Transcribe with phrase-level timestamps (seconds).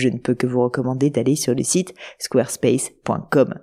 [0.00, 3.54] je ne peux que vous recommander d'aller sur le site squarespace.com.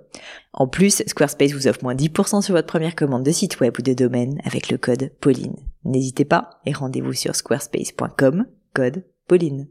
[0.52, 3.82] En plus, Squarespace vous offre moins 10% sur votre première commande de site web ou
[3.82, 5.56] de domaine avec le code Pauline.
[5.84, 9.68] N'hésitez pas et rendez-vous sur squarespace.com, code Pauline.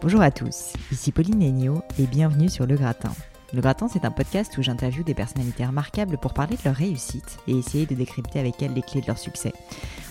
[0.00, 3.12] Bonjour à tous, ici Pauline Agneau et bienvenue sur Le Gratin.
[3.52, 7.38] Le Gratin, c'est un podcast où j'interviewe des personnalités remarquables pour parler de leur réussite
[7.46, 9.52] et essayer de décrypter avec elles les clés de leur succès.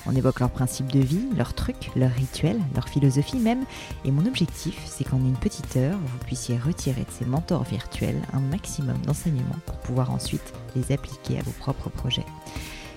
[0.05, 3.65] On évoque leurs principes de vie, leurs trucs, leurs rituels, leur philosophie même.
[4.05, 8.21] Et mon objectif, c'est qu'en une petite heure, vous puissiez retirer de ces mentors virtuels
[8.33, 12.25] un maximum d'enseignements pour pouvoir ensuite les appliquer à vos propres projets.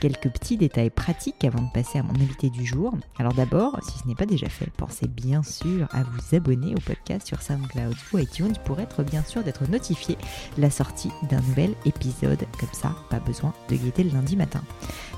[0.00, 2.96] Quelques petits détails pratiques avant de passer à mon invité du jour.
[3.18, 6.80] Alors d'abord, si ce n'est pas déjà fait, pensez bien sûr à vous abonner au
[6.80, 10.16] podcast sur SoundCloud ou iTunes pour être bien sûr d'être notifié
[10.56, 12.46] la sortie d'un nouvel épisode.
[12.58, 14.62] Comme ça, pas besoin de guetter lundi matin.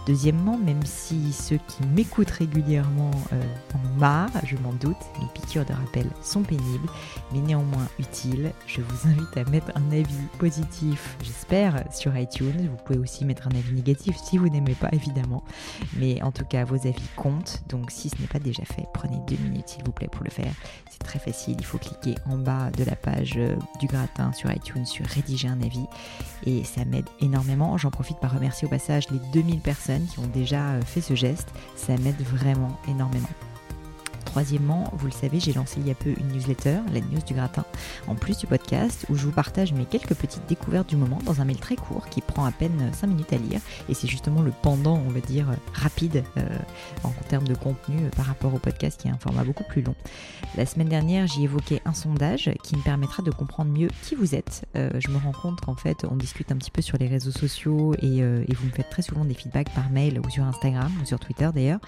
[0.09, 3.43] Deuxièmement, même si ceux qui m'écoutent régulièrement euh,
[3.75, 6.89] en marre, je m'en doute, les piqûres de rappel sont pénibles,
[7.31, 8.53] mais néanmoins utiles.
[8.67, 12.71] Je vous invite à mettre un avis positif, j'espère, sur iTunes.
[12.71, 15.43] Vous pouvez aussi mettre un avis négatif si vous n'aimez pas, évidemment.
[15.99, 17.63] Mais en tout cas, vos avis comptent.
[17.69, 20.31] Donc si ce n'est pas déjà fait, prenez deux minutes, s'il vous plaît, pour le
[20.31, 20.55] faire.
[20.91, 21.57] C'est très facile.
[21.59, 25.49] Il faut cliquer en bas de la page euh, du gratin sur iTunes sur rédiger
[25.49, 25.85] un avis.
[26.47, 27.77] Et ça m'aide énormément.
[27.77, 28.78] J'en profite par remercier au passage
[29.11, 31.49] les 2000 personnes qui ont déjà euh, fait ce geste.
[31.77, 33.29] Ça m'aide vraiment énormément.
[34.29, 37.33] Troisièmement, vous le savez, j'ai lancé il y a peu une newsletter, la news du
[37.33, 37.65] gratin,
[38.07, 41.41] en plus du podcast, où je vous partage mes quelques petites découvertes du moment dans
[41.41, 43.61] un mail très court qui prend à peine 5 minutes à lire.
[43.89, 46.47] Et c'est justement le pendant, on va dire, rapide euh,
[47.05, 49.81] en termes de contenu euh, par rapport au podcast qui est un format beaucoup plus
[49.81, 49.95] long.
[50.59, 54.35] La semaine dernière, j'y évoqué un sondage qui me permettra de comprendre mieux qui vous
[54.35, 54.67] êtes.
[54.77, 57.33] Euh, je me rends compte qu'en fait, on discute un petit peu sur les réseaux
[57.33, 61.07] sociaux et vous me faites très souvent des feedbacks par mail ou sur Instagram ou
[61.07, 61.81] sur Twitter d'ailleurs.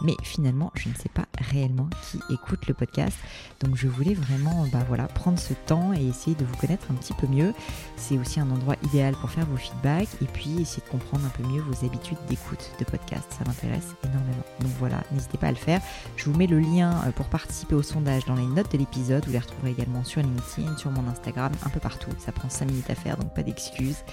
[0.00, 3.16] Mais finalement, je ne sais pas réellement qui écoutent le podcast.
[3.60, 6.94] Donc je voulais vraiment bah voilà, prendre ce temps et essayer de vous connaître un
[6.94, 7.54] petit peu mieux.
[7.96, 11.30] C'est aussi un endroit idéal pour faire vos feedbacks et puis essayer de comprendre un
[11.30, 13.24] peu mieux vos habitudes d'écoute de podcast.
[13.30, 14.44] Ça m'intéresse énormément.
[14.60, 15.80] Donc voilà, n'hésitez pas à le faire.
[16.16, 19.24] Je vous mets le lien euh, pour participer au sondage dans les notes de l'épisode.
[19.24, 22.10] Vous les retrouverez également sur LinkedIn, sur mon Instagram, un peu partout.
[22.18, 24.04] Ça prend 5 minutes à faire, donc pas d'excuses.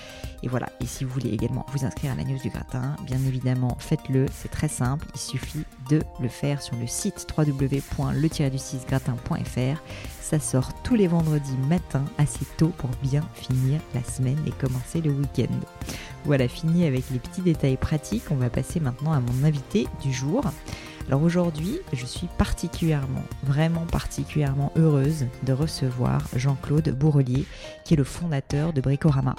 [0.43, 3.19] Et voilà, et si vous voulez également vous inscrire à la news du gratin, bien
[3.27, 4.25] évidemment, faites-le.
[4.33, 5.05] C'est très simple.
[5.15, 7.69] Il suffit de le faire sur le site www
[7.99, 9.81] www.le-du6gratin.fr.
[10.21, 15.01] Ça sort tous les vendredis matin assez tôt pour bien finir la semaine et commencer
[15.01, 15.53] le week-end.
[16.25, 18.29] Voilà, fini avec les petits détails pratiques.
[18.29, 20.43] On va passer maintenant à mon invité du jour.
[21.07, 27.45] Alors aujourd'hui, je suis particulièrement, vraiment particulièrement heureuse de recevoir Jean-Claude Bourrelier,
[27.83, 29.35] qui est le fondateur de Bricorama.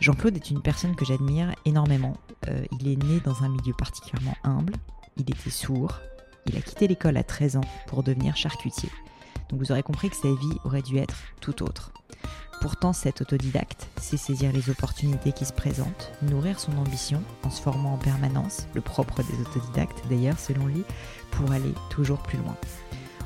[0.00, 2.16] Jean-Claude est une personne que j'admire énormément.
[2.48, 4.74] Euh, il est né dans un milieu particulièrement humble,
[5.16, 6.00] il était sourd,
[6.46, 8.90] il a quitté l'école à 13 ans pour devenir charcutier.
[9.48, 11.92] Donc vous aurez compris que sa vie aurait dû être tout autre.
[12.60, 17.62] Pourtant, cet autodidacte sait saisir les opportunités qui se présentent, nourrir son ambition en se
[17.62, 20.84] formant en permanence, le propre des autodidactes d'ailleurs selon lui,
[21.30, 22.56] pour aller toujours plus loin.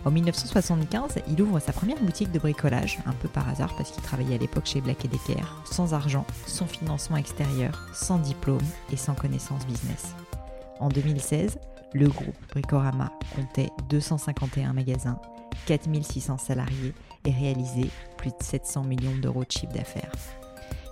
[0.04, 4.02] En 1975, il ouvre sa première boutique de bricolage, un peu par hasard parce qu'il
[4.02, 9.14] travaillait à l'époque chez Black Decker, sans argent, sans financement extérieur, sans diplôme et sans
[9.14, 10.14] connaissance business.
[10.80, 11.56] En 2016,
[11.92, 15.20] le groupe Bricorama comptait 251 magasins,
[15.66, 16.94] 4600 salariés
[17.24, 20.10] et réalisait plus de 700 millions d'euros de chiffre d'affaires.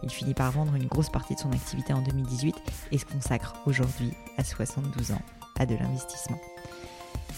[0.04, 2.54] Il finit par vendre une grosse partie de son activité en 2018
[2.92, 5.22] et se consacre aujourd'hui, à 72 ans,
[5.58, 6.38] à de l'investissement.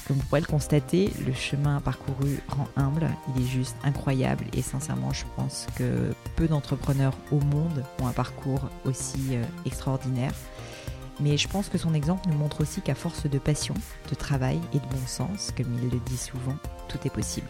[0.07, 4.63] Comme vous pourrez le constater, le chemin parcouru rend humble, il est juste incroyable et
[4.63, 10.33] sincèrement je pense que peu d'entrepreneurs au monde ont un parcours aussi euh, extraordinaire.
[11.21, 13.75] Mais je pense que son exemple nous montre aussi qu'à force de passion,
[14.11, 16.57] de travail et de bon sens, comme il le dit souvent,
[16.89, 17.49] tout est possible.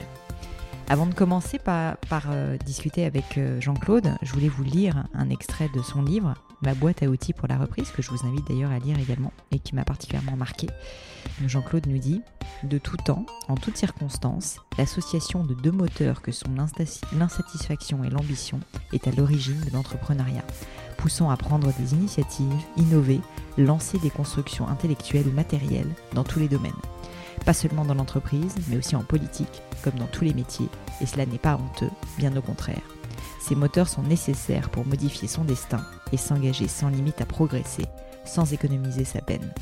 [0.89, 1.97] Avant de commencer par,
[2.31, 6.75] euh, discuter avec euh, Jean-Claude, je voulais vous lire un extrait de son livre, Ma
[6.75, 9.59] boîte à outils pour la reprise, que je vous invite d'ailleurs à lire également et
[9.59, 10.69] qui m'a particulièrement marqué.
[11.45, 12.23] Jean-Claude nous dit
[12.63, 16.55] De tout temps, en toutes circonstances, l'association de deux moteurs que sont
[17.13, 18.61] l'insatisfaction et l'ambition
[18.93, 20.45] est à l'origine de l'entrepreneuriat,
[20.99, 23.21] poussant à prendre des initiatives, innover,
[23.59, 26.71] lancer des constructions intellectuelles ou matérielles dans tous les domaines.
[27.45, 30.69] Pas seulement dans l'entreprise, mais aussi en politique, comme dans tous les métiers,
[31.01, 32.83] et cela n'est pas honteux, bien au contraire.
[33.41, 37.87] Ces moteurs sont nécessaires pour modifier son destin et s'engager sans limite à progresser,
[38.25, 39.53] sans économiser sa peine.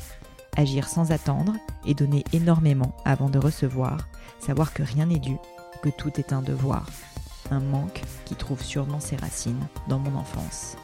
[0.55, 1.53] Agir sans attendre
[1.85, 4.07] et donner énormément avant de recevoir,
[4.39, 5.37] savoir que rien n'est dû,
[5.81, 6.85] que tout est un devoir.
[7.49, 10.75] Un manque qui trouve sûrement ses racines dans mon enfance.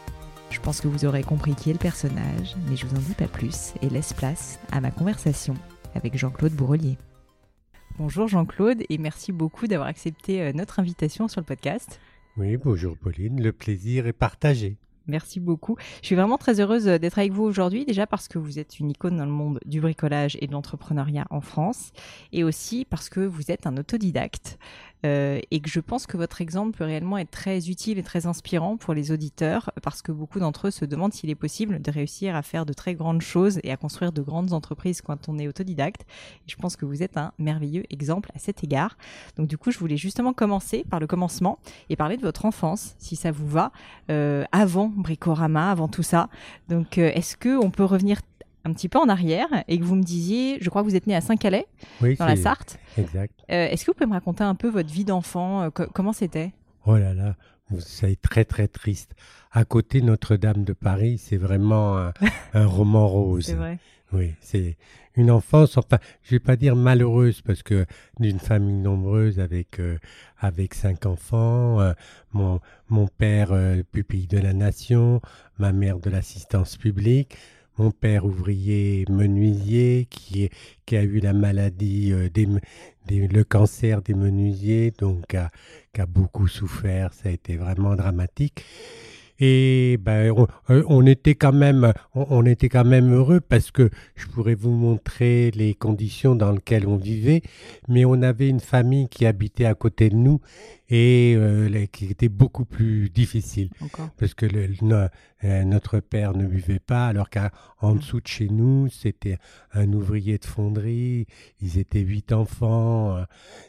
[0.50, 3.14] Je pense que vous aurez compris qui est le personnage, mais je vous en dis
[3.14, 5.54] pas plus et laisse place à ma conversation
[5.98, 6.98] avec Jean-Claude Bourrelier.
[7.98, 12.00] Bonjour Jean-Claude et merci beaucoup d'avoir accepté euh, notre invitation sur le podcast.
[12.38, 14.78] Oui, bonjour Pauline, le plaisir est partagé.
[15.08, 15.78] Merci beaucoup.
[16.02, 18.92] Je suis vraiment très heureuse d'être avec vous aujourd'hui, déjà parce que vous êtes une
[18.92, 21.92] icône dans le monde du bricolage et de l'entrepreneuriat en France,
[22.34, 24.60] et aussi parce que vous êtes un autodidacte.
[25.06, 28.26] Euh, et que je pense que votre exemple peut réellement être très utile et très
[28.26, 31.92] inspirant pour les auditeurs parce que beaucoup d'entre eux se demandent s'il est possible de
[31.92, 35.38] réussir à faire de très grandes choses et à construire de grandes entreprises quand on
[35.38, 36.02] est autodidacte.
[36.02, 38.98] Et je pense que vous êtes un merveilleux exemple à cet égard.
[39.38, 41.60] Donc du coup, je voulais justement commencer par le commencement
[41.90, 43.72] et parler de votre enfance, si ça vous va,
[44.10, 46.30] euh, avant Bricorama, avant tout ça.
[46.70, 48.22] Donc euh, est-ce que on peut revenir
[48.68, 51.08] un petit peu en arrière et que vous me disiez, je crois que vous êtes
[51.08, 51.66] né à Saint-Calais,
[52.02, 52.78] dans la Sarthe.
[52.98, 53.34] Exact.
[53.50, 56.52] Euh, est-ce que vous pouvez me raconter un peu votre vie d'enfant euh, Comment c'était?
[56.86, 57.36] Oh là là,
[57.80, 59.16] c'est très très triste.
[59.52, 61.98] À côté Notre-Dame de Paris, c'est vraiment
[62.54, 63.46] un, roman rose.
[63.46, 63.80] C'est vrai.
[64.14, 64.78] Oui, c'est
[65.18, 67.86] une enfance, enfin, je vais pas dire malheureuse parce que
[68.22, 69.98] d'une famille nombreuse avec euh,
[70.40, 71.80] avec cinq enfants,
[72.32, 73.50] mon mon père
[73.92, 75.20] pupille de la nation,
[75.58, 77.38] ma mère de l'assistance publique
[77.78, 80.50] mon père ouvrier menuisier qui,
[80.96, 82.30] a eu la maladie, euh,
[83.10, 88.66] le cancer des menuisiers, donc qui a, beaucoup souffert, ça a été vraiment dramatique.
[89.40, 90.34] Et ben,
[90.68, 95.52] on, était quand même, on, était quand même heureux parce que je pourrais vous montrer
[95.52, 97.44] les conditions dans lesquelles on vivait,
[97.88, 100.42] mais on avait une famille qui habitait à côté de nous
[100.90, 103.70] et euh, qui était beaucoup plus difficile.
[104.18, 104.70] Parce que le,
[105.44, 109.38] euh, notre père ne buvait pas alors qu'en dessous de chez nous c'était
[109.72, 111.28] un ouvrier de fonderie.
[111.62, 113.24] Ils étaient huit enfants euh,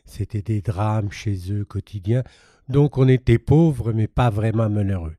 [0.06, 2.22] c'était des drames chez eux quotidiens.
[2.70, 5.17] Donc on était pauvres mais pas vraiment malheureux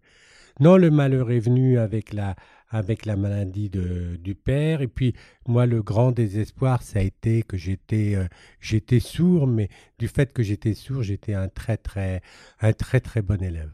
[0.60, 2.36] non, le malheur est venu avec la,
[2.70, 4.82] avec la maladie de, du père.
[4.82, 5.14] Et puis,
[5.48, 8.28] moi, le grand désespoir, ça a été que j'étais, euh,
[8.60, 12.22] j'étais sourd, mais du fait que j'étais sourd, j'étais un très, très,
[12.60, 13.72] un très, très bon élève.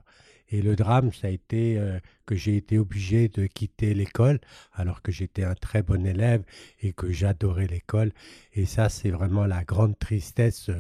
[0.56, 4.40] Et le drame, ça a été euh, que j'ai été obligé de quitter l'école
[4.74, 6.44] alors que j'étais un très bon élève
[6.82, 8.14] et que j'adorais l'école.
[8.54, 10.80] Et ça, c'est vraiment la grande tristesse, euh,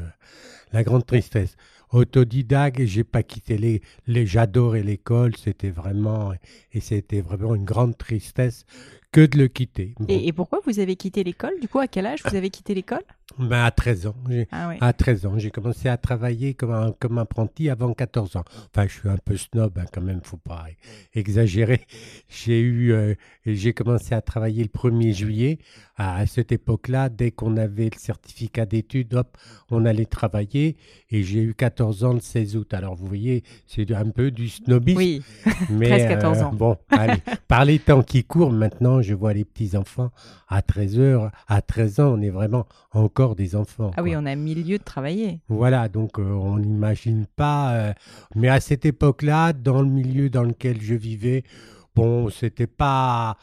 [0.71, 1.57] la grande tristesse.
[1.91, 6.33] Autodidacte et j'ai pas quitté les, les j'adorais l'école, c'était vraiment
[6.71, 8.65] et c'était vraiment une grande tristesse
[9.11, 9.93] que de le quitter.
[10.07, 11.59] Et, pourquoi vous avez quitté l'école?
[11.59, 13.03] Du coup, à quel âge vous avez quitté l'école?
[13.39, 14.15] Ben, À 13 ans.
[14.51, 15.33] Ah à 13 ans.
[15.37, 18.45] J'ai commencé à travailler comme, comme apprenti avant 14 ans.
[18.73, 20.65] Enfin, je suis un peu snob hein, quand même, faut pas
[21.13, 21.81] exagérer.
[22.29, 23.13] J'ai eu, euh,
[23.45, 25.59] j'ai commencé à travailler le 1er juillet.
[25.97, 29.37] À, cette époque-là, dès qu'on avait le certificat d'études, hop,
[29.69, 30.75] on allait travailler.
[31.09, 32.73] Et j'ai eu 14 ans le 16 août.
[32.73, 34.97] Alors, vous voyez, c'est un peu du snobisme.
[34.97, 35.21] Oui,
[35.69, 36.51] mais, 13-14 ans.
[36.53, 40.11] Euh, bon, allez, par les temps qui courent, maintenant, je vois les petits-enfants
[40.47, 42.67] à 13 heures, à 13 ans, on est vraiment
[43.15, 43.91] encore des enfants.
[43.95, 45.39] Ah oui, on a mille lieux de travailler.
[45.47, 47.73] Voilà, donc euh, on n'imagine pas.
[47.73, 47.93] Euh,
[48.35, 51.43] mais à cette époque-là, dans le milieu dans lequel je vivais,
[51.95, 53.37] bon, c'était pas.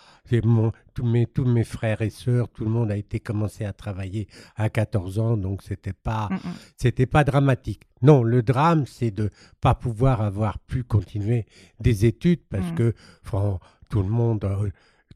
[0.45, 3.73] Mon, tous, mes, tous mes frères et sœurs, tout le monde a été commencé à
[3.73, 6.53] travailler à 14 ans, donc c'était pas, mm, mm.
[6.77, 7.83] c'était pas dramatique.
[8.03, 11.47] Non, le drame, c'est de pas pouvoir avoir pu continuer
[11.81, 12.75] des études parce mm.
[12.75, 12.95] que
[13.89, 14.45] tout le monde.
[14.45, 14.69] Euh,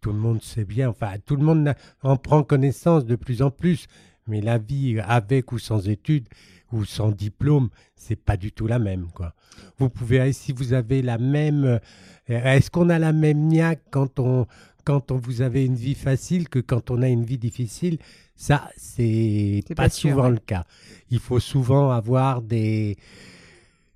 [0.02, 3.50] tout le monde sait bien, enfin, tout le monde en prend connaissance de plus en
[3.50, 3.88] plus,
[4.26, 6.28] mais la vie avec ou sans études
[6.72, 9.34] ou sans diplôme, c'est pas du tout la même, quoi.
[9.78, 11.78] Vous pouvez, si vous avez la même, euh,
[12.26, 14.46] est-ce qu'on a la même niaque quand on,
[14.84, 17.98] quand on vous avez une vie facile que quand on a une vie difficile?
[18.34, 20.64] Ça, c'est pas, souvent le cas.
[21.10, 22.96] Il faut souvent avoir des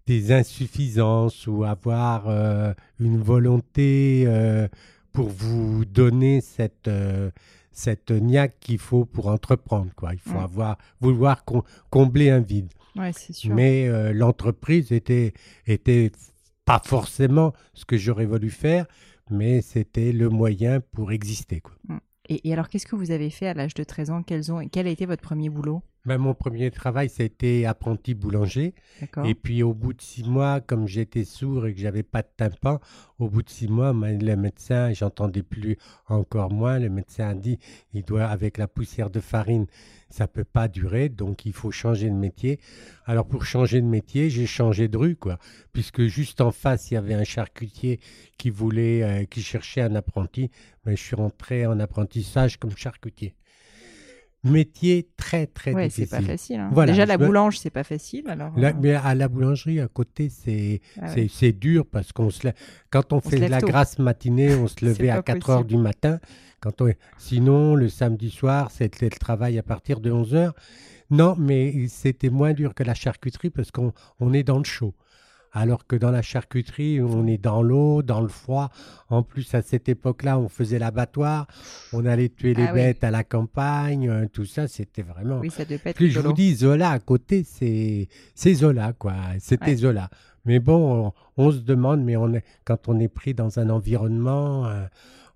[0.06, 4.66] des insuffisances ou avoir euh, une volonté euh,
[5.12, 7.30] pour vous donner cette, euh,
[7.70, 9.90] cette niaque qu'il faut pour entreprendre.
[9.94, 10.12] Quoi.
[10.14, 10.44] Il faut mm.
[10.44, 11.44] avoir, vouloir
[11.90, 12.72] combler un vide.
[12.96, 13.54] Ouais, c'est sûr.
[13.54, 15.32] Mais euh, l'entreprise était,
[15.66, 16.10] était
[16.64, 18.86] pas forcément ce que j'aurais voulu faire,
[19.30, 21.60] mais c'était le moyen pour exister.
[21.60, 21.74] Quoi.
[22.28, 24.22] Et, et alors, qu'est-ce que vous avez fait à l'âge de 13 ans?
[24.22, 25.82] Quels ont, Quel a été votre premier boulot?
[26.06, 28.74] Ben, mon premier travail, c'était apprenti boulanger.
[29.26, 32.28] Et puis au bout de six mois, comme j'étais sourd et que j'avais pas de
[32.38, 32.80] tympan,
[33.18, 35.76] au bout de six mois, ma- le médecin, j'entendais plus
[36.08, 36.78] encore moins.
[36.78, 37.58] Le médecin a dit,
[37.92, 39.66] il doit avec la poussière de farine,
[40.08, 42.60] ça peut pas durer, donc il faut changer de métier.
[43.04, 45.38] Alors pour changer de métier, j'ai changé de rue, quoi,
[45.74, 48.00] puisque juste en face, il y avait un charcutier
[48.38, 50.50] qui voulait, euh, qui cherchait un apprenti.
[50.86, 53.34] Mais je suis rentré en apprentissage comme charcutier.
[54.42, 56.06] Métier très très Ouais, difficile.
[56.10, 56.60] c'est pas facile.
[56.60, 56.70] hein.
[56.72, 58.24] Voilà, Déjà, la boulange, c'est pas facile.
[58.28, 61.28] Alors, Là, euh, mais à la boulangerie, à côté, c'est ah ouais.
[61.30, 62.48] c'est dur parce qu'on se
[62.88, 63.66] quand on fait lève la tôt.
[63.66, 66.20] grasse matinée, on se levait à pas 4 heures du matin.
[66.60, 66.90] Quand on...
[67.18, 70.54] Sinon, le samedi soir, c'était le travail à partir de 11 heures.
[71.10, 74.94] Non, mais c'était moins dur que la charcuterie parce qu'on on est dans le chaud.
[75.52, 78.70] Alors que dans la charcuterie, on est dans l'eau, dans le froid.
[79.08, 81.46] En plus, à cette époque-là, on faisait l'abattoir,
[81.92, 82.80] on allait tuer les Ah oui.
[82.80, 85.40] bêtes à la campagne, euh, tout ça, c'était vraiment...
[85.40, 89.14] Oui, ça devait être Puis je vous dis, Zola à côté, c'est c'est Zola, quoi.
[89.40, 89.76] C'était Ouais.
[89.76, 90.08] Zola.
[90.44, 93.70] Mais bon, on, on se demande, mais on est, quand on est pris dans un
[93.70, 94.84] environnement, euh,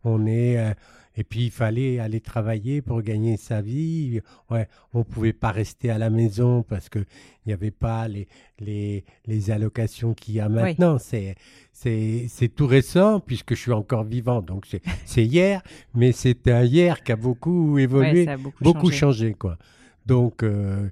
[0.04, 0.58] on est.
[0.58, 0.72] euh,
[1.16, 4.20] et puis il fallait aller travailler pour gagner sa vie.
[4.50, 8.26] Ouais, on pouvait pas rester à la maison parce que il n'y avait pas les,
[8.58, 10.98] les, les allocations qu'il y a maintenant.
[10.98, 11.36] C'est
[11.72, 15.62] c'est c'est tout récent puisque je suis encore vivant, donc c'est c'est hier,
[15.94, 18.98] mais c'est un hier qui a beaucoup évolué Ouais, ça a beaucoup, beaucoup changé.
[18.98, 19.58] changé, quoi.
[20.06, 20.88] Donc, euh,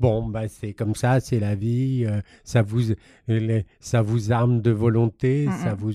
[0.00, 2.04] bon, bah, c'est comme ça, c'est la vie.
[2.06, 2.94] euh, ça, vous,
[3.80, 5.46] ça vous arme de volonté.
[5.46, 5.78] Mm, ça mm.
[5.78, 5.92] vous,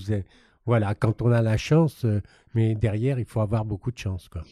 [0.66, 2.20] voilà, quand on a la chance, euh,
[2.54, 4.42] mais derrière, il faut avoir beaucoup de chance, quoi.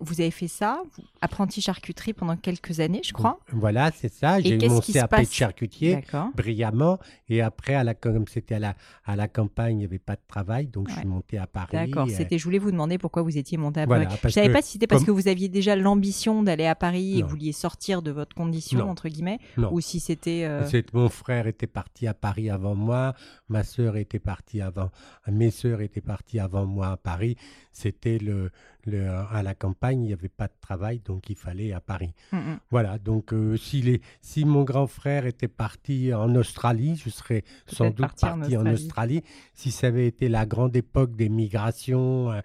[0.00, 0.82] Vous avez fait ça,
[1.20, 3.38] apprenti charcuterie pendant quelques années, je crois.
[3.52, 4.40] Voilà, c'est ça.
[4.40, 6.02] J'ai eu mon CAP de charcutier
[6.36, 6.98] brillamment.
[7.28, 10.14] Et après, à la, comme c'était à la, à la campagne, il n'y avait pas
[10.16, 11.68] de travail, donc je suis monté à Paris.
[11.72, 12.08] D'accord.
[12.10, 14.06] C'était, je voulais vous demander pourquoi vous étiez monté à Paris.
[14.24, 16.74] je savais que pas si c'était parce comme- que vous aviez déjà l'ambition d'aller à
[16.74, 17.26] Paris et que Non.
[17.26, 18.90] vous vouliez sortir de votre condition Non.
[18.90, 19.72] entre guillemets, non.
[19.72, 20.44] ou si c'était.
[20.44, 23.14] euh, Mon frère était parti à Paris avant moi,
[23.48, 24.90] ma sœur était partie avant,
[25.30, 27.36] mes sœurs étaient parties avant moi à Paris.
[27.72, 28.50] C'était le,
[28.84, 32.14] le, à la campagne, il n'y avait pas de travail, donc il fallait à Paris.
[32.30, 32.58] mm, mm.
[32.70, 37.42] Voilà, donc euh, si, les, si mon grand frère était parti en Australie, je serais
[37.66, 38.72] sans doute parti en parti en Australie.
[38.74, 39.22] Australie.
[39.54, 42.40] Si ça avait été la grande époque des migrations euh,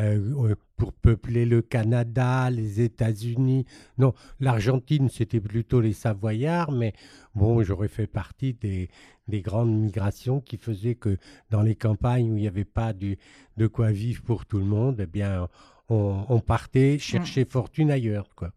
[0.00, 3.64] euh, euh, pour peupler le Canada, les États-Unis.
[3.96, 6.94] Non, l'Argentine, c'était plutôt les Savoyards, mais
[7.36, 8.88] bon, j'aurais fait partie des,
[9.28, 11.16] des grandes migrations qui faisaient que
[11.50, 13.18] dans les campagnes où il n'y avait pas du,
[13.56, 15.48] de quoi vivre pour tout le monde, eh bien,
[15.94, 18.50] on, on partait chercher fortune ailleurs, quoi.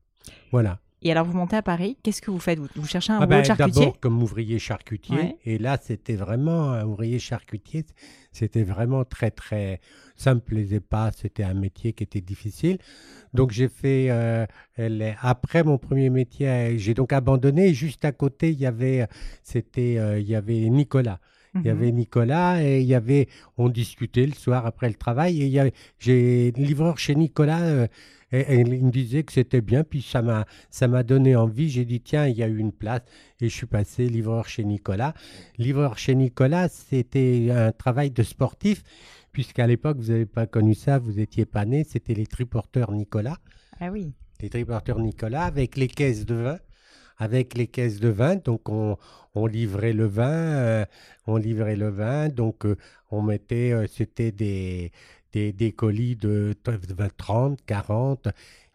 [0.51, 0.79] Voilà.
[1.03, 2.57] Et alors, vous montez à Paris, qu'est-ce que vous faites?
[2.57, 3.71] Vous, vous cherchez un Ah ben, charcutier?
[3.81, 5.15] D'abord comme ouvrier charcutier.
[5.15, 5.37] Ouais.
[5.45, 7.85] Et là, c'était vraiment un ouvrier charcutier.
[8.31, 9.79] C'était vraiment très, très.
[10.15, 11.11] Ça me plaisait pas.
[11.15, 12.79] C'était un métier qui était difficile.
[13.33, 14.07] Donc, j'ai fait.
[14.09, 14.45] euh,
[14.79, 17.75] les- Après mon premier métier, j'ai donc abandonné.
[17.75, 19.07] Juste à côté, il y avait.
[19.43, 19.97] C'était.
[19.99, 21.19] euh, Il y avait Nicolas.
[21.55, 21.77] Il y Mhm.
[21.77, 23.27] avait Nicolas et il y avait,
[23.57, 27.61] on discutait le soir après le travail et il y avait, j'ai livreur chez Nicolas
[27.61, 27.87] euh,
[28.31, 31.69] et, et il me disait que c'était bien puis ça m'a, ça m'a donné envie.
[31.69, 33.01] J'ai dit tiens il y a eu une place
[33.39, 35.13] et je suis passé livreur chez Nicolas.
[35.57, 38.83] Livreur chez Nicolas c'était un travail de sportif
[39.31, 43.37] puisqu'à l'époque vous n'avez pas connu ça, vous étiez pas né, c'était les triporteurs Nicolas
[43.79, 44.11] Ah oui.
[44.41, 46.59] les triporteurs Nicolas avec les caisses de vin.
[47.17, 48.97] Avec les caisses de vin, donc on,
[49.35, 50.85] on livrait le vin, euh,
[51.25, 52.77] on livrait le vin, donc euh,
[53.11, 54.91] on mettait, euh, c'était des,
[55.33, 58.27] des, des colis de t- de 30, 40,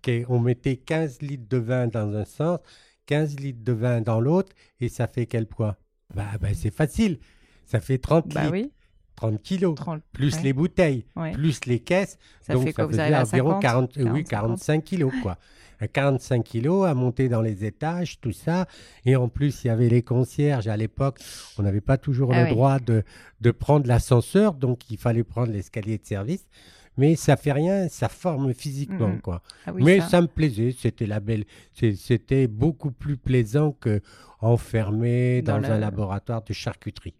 [0.02, 2.58] qui- on mettait 15 litres de vin dans un sens,
[3.06, 5.76] 15 litres de vin dans l'autre, et ça fait quel poids?
[6.14, 7.18] Bah, bah, C'est facile,
[7.64, 8.72] ça fait 30 Bah litres, oui.
[9.16, 10.02] 30 kilos, 30.
[10.12, 10.42] plus ouais.
[10.42, 11.32] les bouteilles, Ouais.
[11.32, 14.26] plus les caisses, Ça donc fait ça faisait environ 50 40, euh, oui, 40,
[14.58, 15.36] 45 kilos, quoi.
[15.80, 18.66] À 45 kilos à monter dans les étages, tout ça.
[19.04, 20.68] Et en plus, il y avait les concierges.
[20.68, 21.18] À l'époque,
[21.58, 22.50] on n'avait pas toujours Ah le oui.
[22.54, 23.02] droit de,
[23.40, 26.46] de prendre l'ascenseur, donc il fallait prendre l'escalier de service.
[26.98, 29.42] Mais ça fait rien, ça forme physiquement, quoi.
[29.66, 30.08] Ah oui, Mais ça.
[30.08, 30.20] ça.
[30.22, 31.46] me plaisait, c'était la belle,
[31.96, 34.00] c'était beaucoup plus plaisant que
[34.40, 37.14] enfermé Dans dans, le- un laboratoire de charcuterie.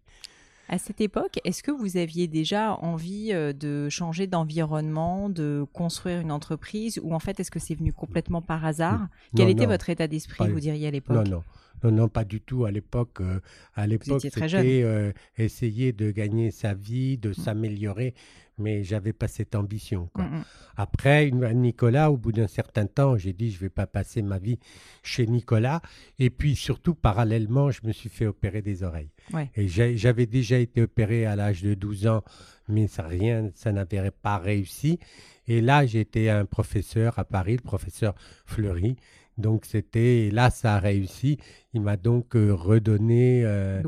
[0.69, 6.21] À cette époque, est-ce que vous aviez déjà envie euh, de changer d'environnement, de construire
[6.21, 9.09] une entreprise, ou en fait, est-ce que c'est venu complètement par hasard?
[9.37, 11.29] Quel Non, était votre état d'esprit, vous diriez à l'époque?
[11.29, 11.43] Non, non,
[11.85, 12.65] Non, non, pas du tout.
[12.65, 13.41] À l'époque, euh,
[13.75, 18.15] à l'époque, c'était euh, essayer de gagner sa vie, de s'améliorer,
[18.59, 20.09] mais j'avais pas cette ambition.
[20.15, 20.25] quoi.
[20.25, 20.45] Mm, mm.
[20.77, 24.39] Après, une- Nicolas, au bout d'un certain temps, j'ai dit je vais pas passer ma
[24.39, 24.59] vie
[25.03, 25.81] chez Nicolas.
[26.19, 29.11] Et puis surtout, parallèlement, je me suis fait opérer des oreilles.
[29.33, 29.51] Ouais.
[29.57, 32.23] Et j'avais déjà été opéré à l'âge de 12 ans,
[32.69, 34.99] mais ça rien, ça n'avait pas réussi.
[35.49, 38.15] Et là, j'étais un professeur à Paris, le professeur
[38.47, 38.97] Fleury.
[39.39, 41.39] Donc c'était là, ça a réussi.
[41.75, 43.83] Il m'a donc euh, redonné, euh,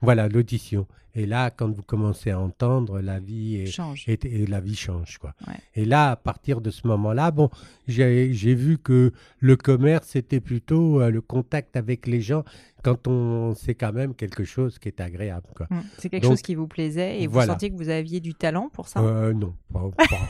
[0.00, 0.86] voilà, l'audition.
[1.16, 4.02] Et là, quand vous commencez à entendre, la vie est, change.
[4.08, 5.32] et, et la vie change quoi.
[5.46, 5.54] Ouais.
[5.76, 7.50] Et là, à partir de ce moment-là, bon,
[7.86, 12.42] j'ai vu que le commerce c'était plutôt euh, le contact avec les gens
[12.82, 15.68] quand on c'est quand même quelque chose qui est agréable quoi.
[15.70, 15.80] Mm.
[15.98, 18.68] C'est quelque Donc, chose qui vous plaisait et vous sentiez que vous aviez du talent
[18.72, 19.00] pour ça?
[19.32, 20.28] Non, pas, pas-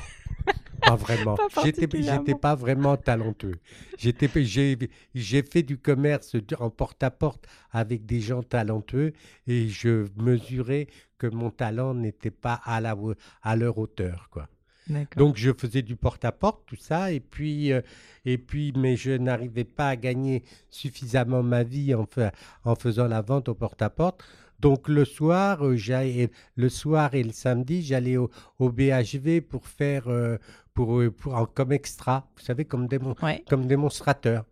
[0.80, 1.34] pas vraiment.
[2.18, 3.56] J'étais pas vraiment talentueux.
[3.98, 4.76] J'étais j'ai
[5.14, 9.12] j'ai fait du commerce en porte-à-porte avec des gens talentueux
[9.46, 10.86] et je mesurais
[11.18, 12.96] que mon talent n'était pas à la
[13.42, 14.48] à leur hauteur quoi.
[15.16, 17.80] Donc je faisais du porte-à-porte, tout ça, et puis, euh,
[18.26, 22.32] et puis, mais je n'arrivais pas à gagner suffisamment ma vie en, fa-
[22.64, 24.22] en faisant la vente au porte-à-porte.
[24.64, 25.76] Donc le soir, euh,
[26.56, 30.38] le soir et le samedi, j'allais au, au BHV pour faire, euh,
[30.72, 33.44] pour, euh, pour, comme extra, vous savez, comme, démon- Ouais.
[33.46, 34.46] comme démonstrateur.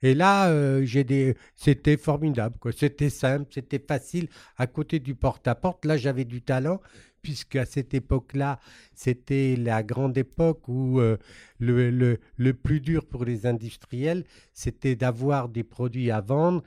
[0.00, 2.56] Et là, euh, j'ai des, c'était formidable.
[2.76, 4.28] C'était simple, c'était facile.
[4.56, 6.80] À côté du porte-à-porte, là, j'avais du talent,
[7.22, 8.58] puisque à cette époque-là,
[8.94, 11.16] c'était la grande époque où euh,
[11.58, 16.62] le, le, le plus dur pour les industriels, c'était d'avoir des produits à vendre,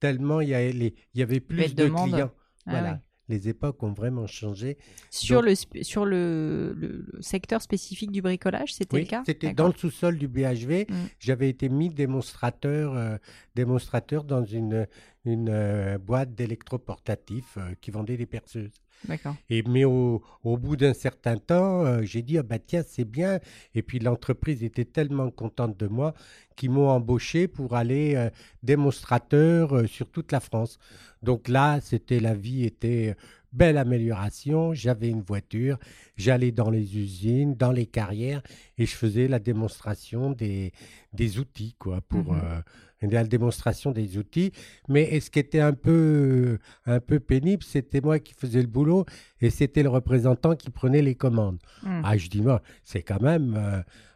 [0.00, 2.10] tellement il y, avait les- il y avait plus de demande.
[2.10, 2.32] clients.
[2.66, 2.92] Ah voilà.
[2.92, 2.98] ouais.
[3.28, 4.76] Les époques ont vraiment changé.
[5.08, 9.22] Sur, Donc- le, sur le, le- le secteur spécifique du bricolage, c'était Oui, le cas?
[9.24, 10.86] c'était dans le sous-sol du BHV.
[10.88, 10.94] Mm.
[11.20, 13.18] J'avais été mis démonstrateur, euh,
[13.54, 14.88] démonstrateur dans une,
[15.24, 18.72] une euh, boîte d'électroportatifs euh, qui vendait des perceuses.
[19.04, 19.36] D'accord.
[19.48, 23.04] Et, mais au, au bout d'un certain temps, euh, j'ai dit, ah bah tiens, c'est
[23.04, 23.40] bien.
[23.74, 26.14] Et puis l'entreprise était tellement contente de moi
[26.56, 28.28] qu'ils m'ont embauché pour aller euh,
[28.62, 30.78] démonstrateur euh, sur toute la France.
[31.22, 33.16] Donc là, c'était la vie était
[33.52, 34.74] belle amélioration.
[34.74, 35.78] J'avais une voiture,
[36.16, 38.42] j'allais dans les usines, dans les carrières,
[38.78, 40.72] et je faisais la démonstration des,
[41.12, 42.62] des outils, quoi, pour Mhm.
[43.02, 44.52] La démonstration des outils.
[44.88, 49.04] Mais ce qui était un peu, un peu pénible, c'était moi qui faisais le boulot
[49.40, 51.58] et c'était le représentant qui prenait les commandes.
[51.82, 52.02] Mm.
[52.04, 53.54] Ah, je dis, moi, c'est quand même,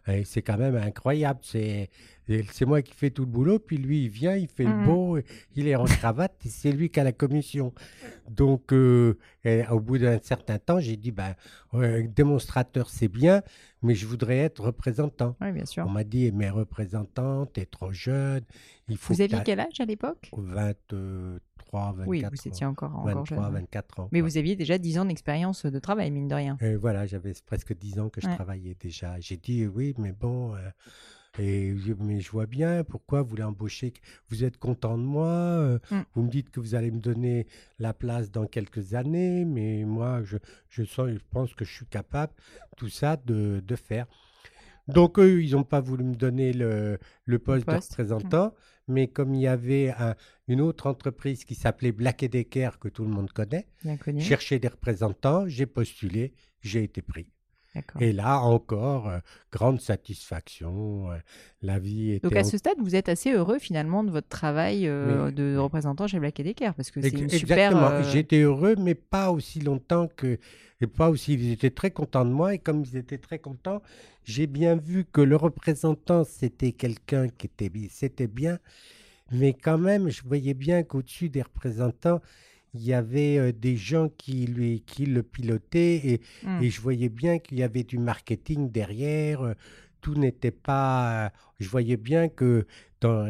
[0.08, 1.40] euh, c'est quand même incroyable.
[1.42, 1.90] C'est,
[2.50, 5.18] c'est moi qui fais tout le boulot, puis lui, il vient, il fait le beau,
[5.56, 7.72] il est en cravate, et c'est lui qui a la commission.
[8.30, 9.16] Donc, euh,
[9.70, 11.34] au bout d'un certain temps, j'ai dit, ben,
[12.14, 13.42] démonstrateur, c'est bien,
[13.82, 15.36] mais je voudrais être représentant.
[15.40, 15.84] Oui, bien sûr.
[15.86, 18.42] On m'a dit, mais représentant, t'es trop jeune,
[18.88, 20.30] il faut Vous aviez quel âge à l'époque?
[20.32, 22.30] 23, 24 Oui, vous ans.
[22.44, 23.54] étiez encore, encore 23, jeune.
[23.54, 23.60] ouais.
[23.60, 24.08] 24 ans.
[24.12, 26.56] Mais vous aviez déjà 10 ans d'expérience de travail, mine de rien.
[26.60, 28.34] Et voilà, j'avais presque 10 ans que je Ouais.
[28.34, 29.18] travaillais déjà.
[29.20, 30.58] J'ai dit oui, mais bon, euh,
[31.38, 33.92] et, je- mais je vois bien pourquoi vous voulez embaucher.
[34.28, 36.00] Vous êtes content de moi, euh, Mm.
[36.14, 37.46] vous me dites que vous allez me donner
[37.78, 40.36] la place dans quelques années, mais moi, je,
[40.68, 42.32] je, sens, je pense que je suis capable
[42.76, 44.06] tout ça de, de faire.
[44.88, 47.88] Donc eux, ils n'ont pas voulu me donner le, le poste, poste.
[47.90, 48.54] de représentant,
[48.86, 50.14] mais comme il y avait un-
[50.46, 53.66] une autre entreprise qui s'appelait Black Decker, que tout le monde connaît,
[54.20, 57.28] cherchait des représentants, j'ai postulé, j'ai été pris.
[58.00, 59.18] Et là encore, euh,
[59.52, 61.10] grande satisfaction.
[61.10, 61.16] euh,
[61.62, 62.28] la vie était.
[62.28, 66.06] Donc à ce stade, vous êtes assez heureux finalement de votre travail euh, de représentant
[66.06, 67.72] chez Black Decker parce que c'est une super.
[67.72, 68.02] Exactement.
[68.02, 70.38] J'étais heureux, mais pas aussi longtemps que.
[70.80, 71.34] Et pas aussi.
[71.34, 72.54] Ils étaient très contents de moi.
[72.54, 73.82] Et comme ils étaient très contents,
[74.24, 77.70] j'ai bien vu que le représentant, c'était quelqu'un qui était.
[77.90, 78.58] C'était bien.
[79.32, 82.20] Mais quand même, je voyais bien qu'au-dessus des représentants,
[82.74, 85.96] il y avait euh, des gens qui, lui, qui le pilotaient.
[86.06, 86.20] Et.
[86.62, 89.42] Et je voyais bien qu'il y avait du marketing derrière.
[89.42, 89.54] euh,
[90.00, 91.32] Tout n'était pas.
[91.60, 92.66] Je voyais bien que
[93.00, 93.26] dans,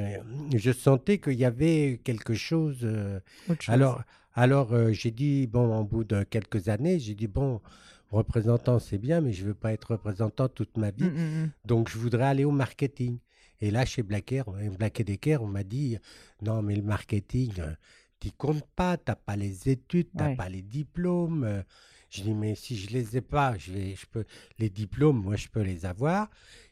[0.55, 2.79] je sentais qu'il y avait quelque chose.
[2.83, 3.21] euh.
[3.69, 4.03] Alors,
[4.35, 7.61] alors j'ai dit bon, au bout de quelques années, j'ai dit bon,
[8.11, 11.05] représentant c'est bien, mais je veux pas être représentant toute ma vie.
[11.05, 11.51] Hmm, hmm.
[11.65, 13.19] Donc je voudrais aller au marketing.
[13.61, 14.35] Et là, chez Black
[15.07, 15.97] Decker, on m'a dit
[16.43, 17.53] non, mais le marketing,
[18.25, 20.37] t'y comptes pas, t'as pas les études, t'as Ouais.
[20.37, 21.45] pas les diplômes.
[21.45, 21.63] euh.
[22.11, 24.25] Je dis, mais si je les ai pas, je, vais, je peux,
[24.61, 26.31] les diplômes, moi, je peux les avoir.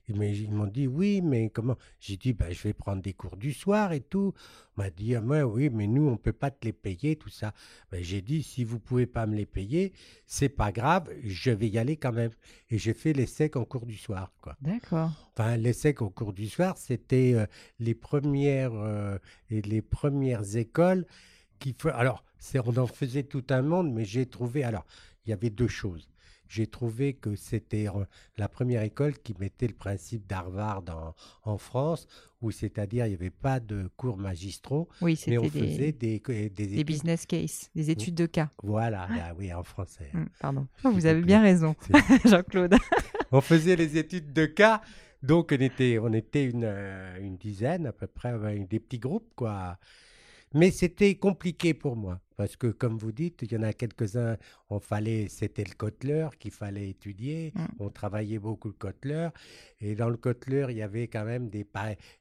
[0.08, 1.76] Mais ils m'ont dit oui, mais comment?
[2.00, 4.34] J'ai dit bah, je vais prendre des cours du soir et tout.
[4.76, 7.54] On m'a dit ah, oui, mais nous on peut pas te les payer tout ça.
[7.90, 9.92] Ben, j'ai dit si vous pouvez pas me les payer,
[10.26, 12.32] c'est pas grave, je vais y aller quand même.
[12.68, 14.56] Et j'ai fait l'essai en cours du soir quoi.
[14.60, 15.12] D'accord.
[15.32, 17.46] Enfin l'essai en cours du soir, c'était euh,
[17.78, 19.18] les premières euh,
[19.50, 21.06] et les premières écoles
[21.62, 22.24] qui alors
[22.64, 24.84] on en faisait tout un monde, mais j'ai trouvé alors
[25.24, 26.08] il y avait deux choses
[26.52, 27.86] j'ai trouvé que c'était
[28.36, 32.06] la première école qui mettait le principe d'Harvard en, France,
[32.42, 36.84] où c'est-à-dire il n'y avait pas de cours magistraux, oui, mais on faisait des, des,
[36.84, 38.50] business cases, des études de cas.
[38.62, 40.10] Voilà, ah oui, en français.
[40.12, 41.74] Hum, pardon, vous avez bien raison,
[42.26, 42.74] Jean-Claude.
[43.32, 44.82] on faisait les études de cas,
[45.22, 48.34] donc on était, on était une, euh, une dizaine à peu près,
[48.68, 49.78] des petits groupes, quoi.
[50.54, 54.36] Mais c'était compliqué pour moi, parce que comme vous dites, il y en a quelques-uns,
[54.68, 57.64] on fallait, c'était le Kotler qu'il fallait étudier, mmh.
[57.78, 59.28] on travaillait beaucoup le Kotler,
[59.80, 61.66] et dans le Kotler, il y avait quand même des,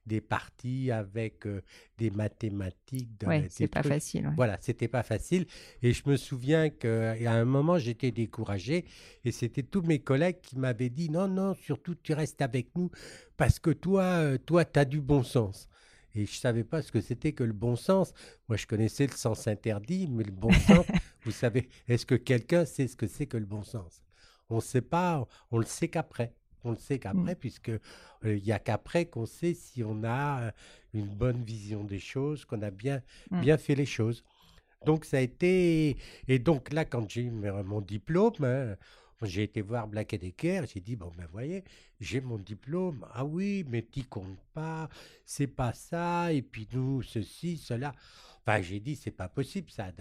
[0.06, 1.62] des parties avec euh,
[1.98, 3.10] des mathématiques.
[3.28, 4.32] Oui, c'est pas facile.
[4.36, 5.46] Voilà, c'était pas facile,
[5.82, 8.86] et je me souviens qu'à un moment, j'étais découragé,
[9.26, 12.92] et c'était tous mes collègues qui m'avaient dit, non, non, surtout tu restes avec nous,
[13.36, 15.68] parce que toi, euh, toi, tu as du bon sens.
[16.16, 18.14] Et je ne savais pas ce que c'était que le bon sens.
[18.48, 20.86] Moi, je connaissais le sens interdit, mais le bon sens,
[21.24, 24.04] vous savez, est-ce que quelqu'un sait ce que c'est que le bon sens?
[24.50, 26.34] On ne sait pas, on le sait qu'après.
[26.64, 27.80] On le sait qu'après, puisque euh,
[28.24, 30.52] n'y a qu'après qu'on sait si on a euh,
[30.94, 33.42] une bonne vision des choses, qu'on a bien, mmh.
[33.42, 34.24] bien fait les choses.
[34.86, 35.98] Donc ça a été...
[36.28, 38.76] Et donc là, quand j'ai eu mon diplôme, hein,
[39.28, 41.64] j'ai été voir Black Decker, j'ai dit, bon, ben voyez,
[42.00, 43.06] j'ai mon diplôme.
[43.14, 44.90] Ah oui, mais tu comptes pas,
[45.26, 47.94] c'est pas ça, et puis nous, ceci, cela.
[48.46, 49.92] Enfin, j'ai dit, c'est pas possible ça.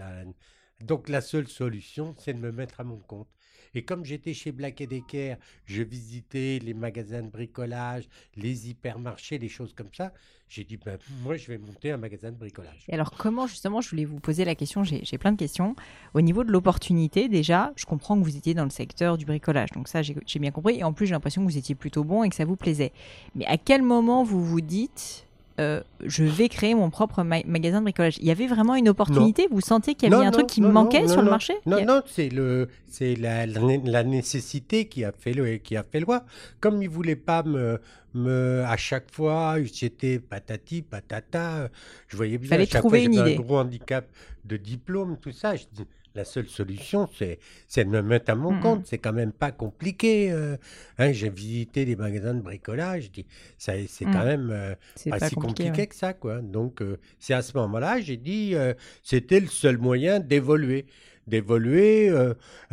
[0.81, 3.29] Donc la seule solution, c'est de me mettre à mon compte.
[3.73, 8.03] Et comme j'étais chez Black Decker, je visitais les magasins de bricolage,
[8.35, 10.11] les hypermarchés, les choses comme ça.
[10.49, 12.83] J'ai dit, ben, moi, je vais monter un magasin de bricolage.
[12.89, 15.77] Et alors, comment, justement, je voulais vous poser la question, j'ai plein de questions.
[16.13, 19.69] Au niveau de l'opportunité, déjà, je comprends que vous étiez dans le secteur du bricolage.
[19.71, 20.79] Donc ça, j'ai bien compris.
[20.79, 22.91] Et en plus, j'ai l'impression que vous étiez plutôt bon et que ça vous plaisait.
[23.35, 25.25] Mais à quel moment vous vous dites,
[25.61, 28.17] euh, je vais créer mon propre magasin de bricolage.
[28.19, 29.47] Il y avait vraiment une opportunité?
[29.51, 31.53] Vous sentez qu'il y avait un truc qui manquait sur le marché?
[31.65, 35.99] Non, non, c'est le, c'est la, la, nécessité qui a fait le, qui a fait
[35.99, 36.25] loi.
[36.59, 37.79] Comme ils voulaient pas me,
[38.13, 41.69] me, à chaque fois, j'étais patati patata.
[42.07, 42.49] Je voyais bien.
[42.49, 43.35] Fallait à chaque trouver fois, une idée.
[43.35, 44.07] Un gros handicap
[44.45, 45.55] de diplôme, tout ça.
[45.55, 47.39] Je dis, la seule solution, c'est,
[47.77, 48.85] de me mettre à mon compte.
[48.85, 50.31] C'est quand même pas compliqué.
[50.31, 50.57] Euh.
[50.97, 53.11] Hein, j'ai visité des magasins de bricolage.
[53.11, 53.25] Dis,
[53.57, 54.25] ça, c'est quand mm.
[54.25, 54.75] même euh,
[55.09, 56.41] pas, si compliqué, que ça, quoi.
[56.41, 58.55] Donc, euh, c'est à ce moment-là, j'ai dit,
[59.03, 60.85] c'était le seul moyen d'évoluer
[61.27, 62.11] d'évoluer.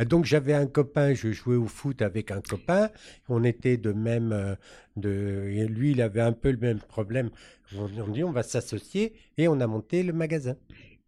[0.05, 2.89] donc j'avais un copain, je jouais au foot avec un copain,
[3.29, 4.57] on était de même,
[4.97, 7.29] de, lui il avait un peu le même problème.
[7.77, 10.55] On, dit on va s'associer et on a monté le magasin.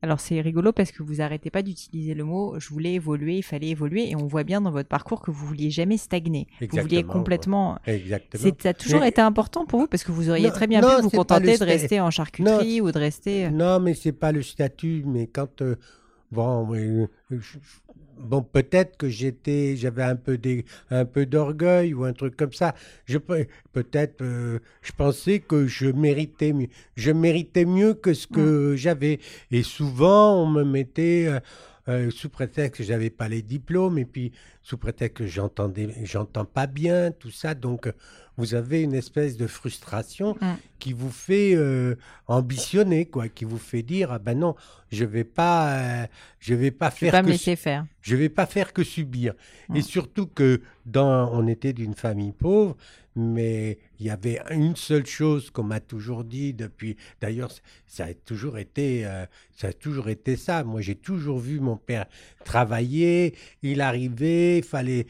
[0.04, 3.44] Alors c'est rigolo parce que vous arrêtez pas d'utiliser le mot je voulais évoluer, il
[3.44, 6.48] fallait évoluer et on voit bien dans votre parcours que vous vouliez jamais stagner.
[6.60, 7.78] vous vouliez complètement.
[7.86, 8.54] Exactement.
[8.60, 11.10] Ça a toujours été important pour vous parce que vous auriez très bien pu vous
[11.10, 13.46] contenter de rester en charcuterie ou de rester.
[13.46, 15.04] Euh non, mais c'est pas le statut.
[15.06, 15.76] Mais quand euh,
[16.32, 16.68] bon,
[18.22, 22.54] bon, peut-être que j'étais, j'avais un peu des, un peu d'orgueil ou un truc comme
[22.54, 22.74] ça.
[23.06, 28.76] Je peut-être, euh, je pensais que je méritais mieux, je méritais mieux que ce que
[28.76, 29.20] j'avais.
[29.52, 31.40] Et souvent, on me mettait euh,
[31.88, 34.32] euh, sous prétexte que j'avais pas les diplômes et puis
[34.62, 37.54] sous prétexte que j'entendais, j'entends pas bien tout ça.
[37.56, 37.92] Donc,
[38.42, 40.56] vous avez une espèce de frustration mm.
[40.80, 41.96] qui vous fait euh,
[42.28, 44.56] ambitionner, quoi, qui vous fait dire ah ben non,
[44.92, 46.08] je vais pas, euh,
[46.40, 47.12] je vais pas faire.
[47.12, 47.86] Je vais pas me laisser faire.
[48.02, 49.36] Je vais pas faire que subir.
[49.76, 49.84] Et mm.
[49.84, 52.76] surtout que dans, on était d'une famille pauvre,
[53.16, 56.98] mais il y avait une seule chose qu'on m'a toujours dit depuis.
[57.22, 57.52] D'ailleurs,
[57.86, 60.64] ça a toujours été, euh, ça a toujours été ça.
[60.64, 62.08] Moi, j'ai toujours vu mon père
[62.44, 63.36] travailler.
[63.62, 65.06] Il arrivait, il fallait,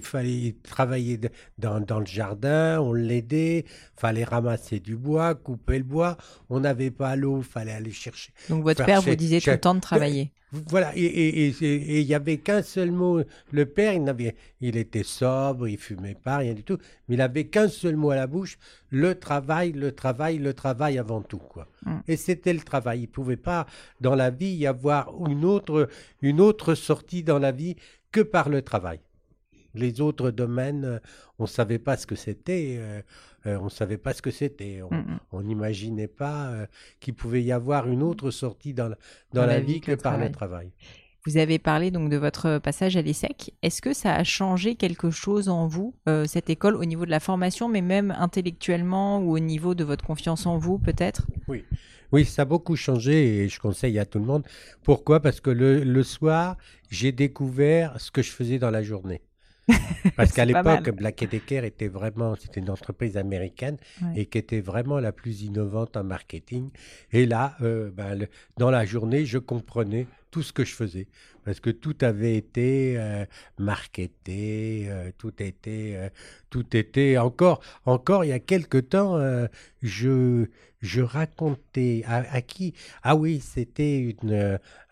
[0.00, 1.18] fallait travailler
[1.58, 3.64] dans, dans le jardin, on l'aidait,
[3.96, 6.16] fallait ramasser du bois, couper le bois.
[6.48, 8.32] On n'avait pas l'eau, fallait aller chercher.
[8.48, 10.30] Donc votre père vous disait tout le temps de travailler.
[10.52, 13.20] Voilà, et il n'y avait qu'un seul mot.
[13.50, 16.78] Le père, il, avait, il était sobre, il fumait pas, rien du tout,
[17.08, 18.35] mais il avait qu'un seul mot à la bouche,
[18.90, 21.38] le travail, le travail, le travail avant tout.
[21.38, 21.68] quoi.
[21.84, 21.98] Mm.
[22.08, 23.00] Et c'était le travail.
[23.00, 23.66] Il ne pouvait pas,
[24.00, 25.88] dans la vie, y avoir une autre,
[26.22, 27.76] une autre sortie dans la vie
[28.12, 29.00] que par le travail.
[29.74, 30.98] Les autres domaines, euh,
[31.38, 32.76] on ne savait pas ce que c'était.
[32.78, 33.02] Euh,
[33.46, 34.80] euh, on ne savait pas ce que c'était.
[35.30, 36.66] On n'imaginait pas
[36.98, 38.98] qu'il pouvait y avoir une autre sortie dans la,
[39.32, 40.72] dans la, vie, que, par le travail.
[41.26, 43.52] Vous avez parlé donc de votre passage à l'ESSEC.
[43.62, 47.10] Est-ce que ça a changé quelque chose en vous, euh, cette école, au niveau de
[47.10, 51.26] la formation, mais même intellectuellement ou au niveau de votre confiance en vous, peut-être?
[51.48, 51.64] Oui.
[52.12, 54.44] Oui, ça a beaucoup changé et je conseille à tout le monde.
[54.84, 55.18] Pourquoi?
[55.20, 56.56] Parce que le, le soir,
[56.88, 59.22] j'ai découvert ce que je faisais dans la journée.
[60.16, 60.90] Parce qu'à l'époque.
[60.90, 64.20] Black Decker était vraiment, c'était une entreprise américaine Ouais.
[64.20, 66.70] et qui était vraiment la plus innovante en marketing.
[67.12, 70.06] Et là, euh, ben, le- dans la journée, je comprenais
[70.36, 71.08] tout ce que je faisais
[71.46, 73.24] parce que tout avait été euh,
[73.58, 76.10] marketé, euh, tout était, euh,
[76.50, 79.18] tout était encore, encore il y a quelque temps,
[79.80, 80.46] je,
[81.00, 84.14] racontais à, qui Ah oui, c'était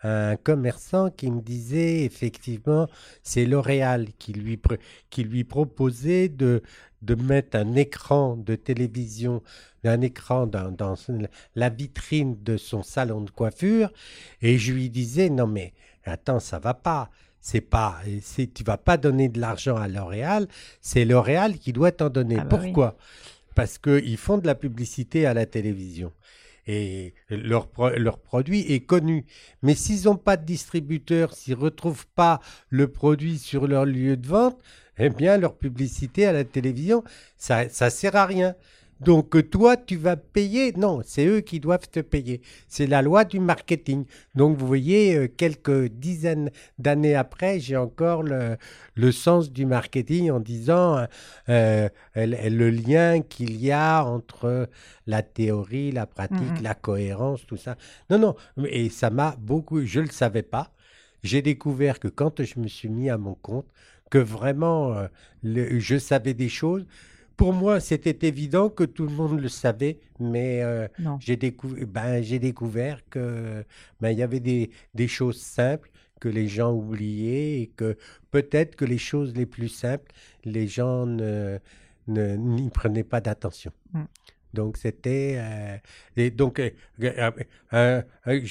[0.01, 2.87] un commerçant qui me disait effectivement,
[3.21, 4.59] c'est L'Oréal qui lui,
[5.11, 6.61] qui proposait de
[7.19, 9.43] mettre un écran de télévision,
[9.87, 10.95] un écran dans, dans
[11.55, 13.91] la vitrine de son salon de coiffure,
[14.41, 17.09] et je lui disais, non mais attends, ça va pas.
[17.41, 20.47] C'est pas, c'est, tu vas pas donner de l'argent à L'Oréal,
[20.81, 22.37] c'est L'Oréal qui doit t'en donner.
[22.39, 22.65] Ah bah oui.
[22.69, 22.97] Pourquoi
[23.53, 26.11] Parce qu'ils font de la publicité à la télévision.
[26.65, 29.27] Et leur, pro- leur produit est connu.
[29.61, 32.39] Mais s'ils n'ont pas de distributeur, s'ils ne retrouvent pas
[32.71, 34.57] le produit sur leur lieu de vente,
[34.97, 37.03] eh bien, leur publicité à la télévision,
[37.37, 38.55] ça ne sert à rien.
[39.01, 40.71] Donc, euh, toi, tu vas payer.
[40.77, 42.41] Non, c'est eux qui doivent te payer.
[42.67, 44.05] C'est la loi du marketing.
[44.35, 48.57] Donc, vous voyez, euh, quelques dizaines d'années après, j'ai encore le,
[48.95, 51.05] le sens du marketing en disant
[51.49, 54.69] euh, le lien qu'il y a entre
[55.07, 56.63] la théorie, la pratique, Mhm.
[56.63, 57.75] la cohérence, tout ça.
[58.09, 58.35] Non, non,
[58.67, 60.71] et ça m'a beaucoup, je ne le savais pas.
[61.23, 63.67] J'ai découvert que quand je me suis mis à mon compte,
[64.11, 65.07] que vraiment, euh,
[65.43, 66.85] le- je savais des choses.
[67.37, 71.17] Pour moi, c'était évident que tout le monde le savait, mais euh, Non.
[71.19, 73.63] j'ai décou- ben, j'ai découvert que
[73.99, 75.89] ben, il y avait des, des choses simples
[76.21, 77.97] que les gens oubliaient et que
[78.31, 80.11] peut-être que les choses les plus simples,
[80.45, 81.59] les gens ne-
[82.07, 83.71] n'y prenaient pas d'attention.
[83.93, 84.03] Mm.
[84.53, 85.77] Donc c'était euh,
[86.15, 88.01] et donc euh,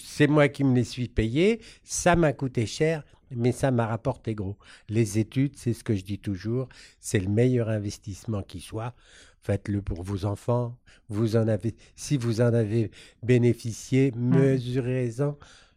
[0.04, 3.02] c'est moi qui me les suis payés, ça m'a coûté cher,
[3.36, 4.56] mais ça m'a rapporté gros.
[4.88, 6.68] Les études, c'est ce que je dis toujours,
[7.00, 8.94] c'est le meilleur investissement qui soit.
[9.40, 10.76] Faites-le pour vos enfants.
[11.08, 12.90] Vous en avez, si vous en avez
[13.22, 15.36] bénéficié, mesurez-en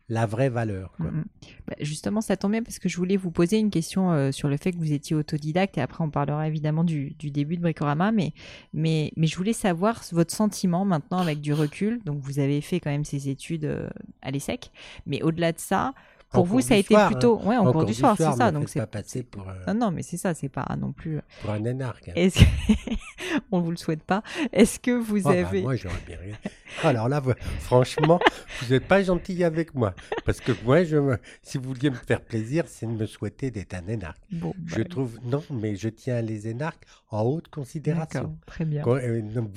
[0.10, 0.94] la vraie valeur.
[0.98, 1.12] quoi.
[1.12, 1.26] Mhm.
[1.68, 4.48] Bah, justement, ça tombe bien parce que je voulais vous poser une question euh, sur
[4.48, 7.62] le fait que vous étiez autodidacte et après on parlera évidemment du, du début de
[7.62, 8.34] Bricorama, mais,
[8.74, 12.00] mais, mais je voulais savoir votre sentiment maintenant avec du recul.
[12.06, 13.90] Donc vous avez fait quand même ces études euh,
[14.22, 14.72] à l'ESSEC,
[15.06, 15.94] mais au-delà de ça,
[16.30, 17.40] pour En vous ça a été soir, plutôt...
[17.40, 18.52] Ouais, en En cours du soir, c'est ça.
[18.52, 21.20] Donc c'est pas passer pour, euh, Non, non, mais c'est ça, c'est pas non plus...
[21.42, 22.10] pour un énarque.
[22.10, 22.14] hein.
[22.16, 22.46] Est-ce que...
[23.52, 24.24] on vous le souhaite pas.
[24.52, 25.62] Est-ce que vous Oh, bah, avez...
[25.62, 26.36] moi, j'aurais bien rien.
[26.84, 28.20] Alors là, vous- franchement,
[28.62, 29.94] vous n'êtes pas gentil avec moi.
[30.26, 33.50] Parce que moi, je me- si vous vouliez me faire plaisir, c'est de me souhaiter
[33.50, 34.22] d'être un énarque.
[34.32, 38.38] Bon, Je bah, trouve, non, mais je tiens les énarques en haute considération.
[38.46, 38.84] très bien.
[38.86, 39.48] Euh, non,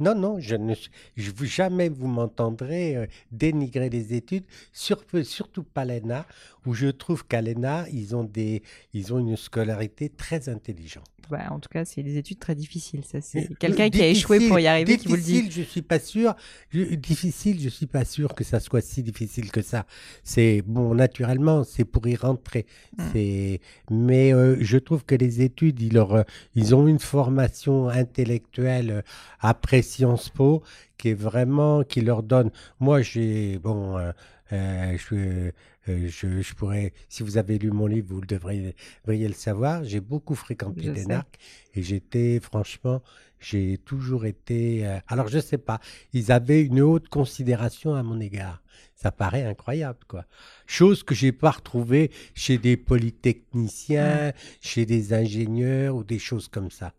[0.00, 0.74] non, non, je ne,
[1.16, 6.26] je, jamais vous m'entendrez euh, dénigrer les études, sur- surtout pas l'ENA,
[6.66, 11.04] où je trouve qu'à l'ENA, ils ont des, ils ont une scolarité très intelligente.
[11.30, 13.04] Bah, en tout cas, c'est des études très difficiles.
[13.04, 15.42] Ça, c'est Euh, quelqu'un qui a échoué pour y arriver qui vous le dit.
[15.42, 16.34] Difficile, je suis pas sûr.
[16.70, 19.86] Je- difficile, je suis pas sûr que ça soit si difficile que ça.
[20.24, 22.66] C'est bon, naturellement, c'est pour y rentrer.
[22.98, 23.02] Mm.
[23.12, 23.60] C'est,
[23.92, 26.24] mais euh, je trouve que les études, ils, leur,
[26.56, 29.02] ils ont une formation intellectuelle euh,
[29.38, 30.62] après Sciences Po
[30.98, 32.50] qui est vraiment, qui leur donne.
[32.80, 33.96] Moi, j'ai bon.
[33.98, 34.10] euh,
[34.52, 35.50] euh, je, euh,
[35.86, 39.84] je, je pourrais, si vous avez lu mon livre, vous le devriez, devriez le savoir.
[39.84, 41.06] J'ai beaucoup fréquenté Je sais.
[41.06, 41.38] narcs
[41.74, 43.02] et j'étais, franchement,
[43.38, 44.86] j'ai toujours été.
[44.86, 45.80] euh, alors, je sais pas,
[46.12, 48.62] ils avaient une haute considération à mon égard.
[48.94, 50.26] Ça paraît incroyable, quoi.
[50.66, 56.70] Chose que j'ai pas retrouvée chez des polytechniciens, chez des ingénieurs ou des choses comme
[56.70, 56.92] ça.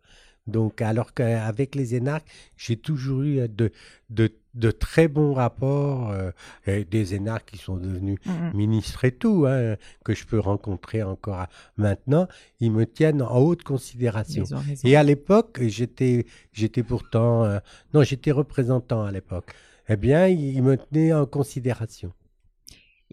[0.47, 2.27] Donc, alors qu'avec les énarques,
[2.57, 3.71] j'ai toujours eu de,
[4.09, 6.09] de, de très bons rapports.
[6.11, 6.31] euh,
[6.65, 8.51] et des énarques qui sont devenus Mhm.
[8.55, 11.45] ministres et tout, hein, que je peux rencontrer encore
[11.77, 12.27] maintenant,
[12.59, 14.43] ils me tiennent en haute considération.
[14.83, 17.59] Et à l'époque, j'étais, j'étais pourtant, euh,
[17.93, 19.51] non, j'étais représentant à l'époque.
[19.89, 22.13] Eh bien, ils me tenaient en considération.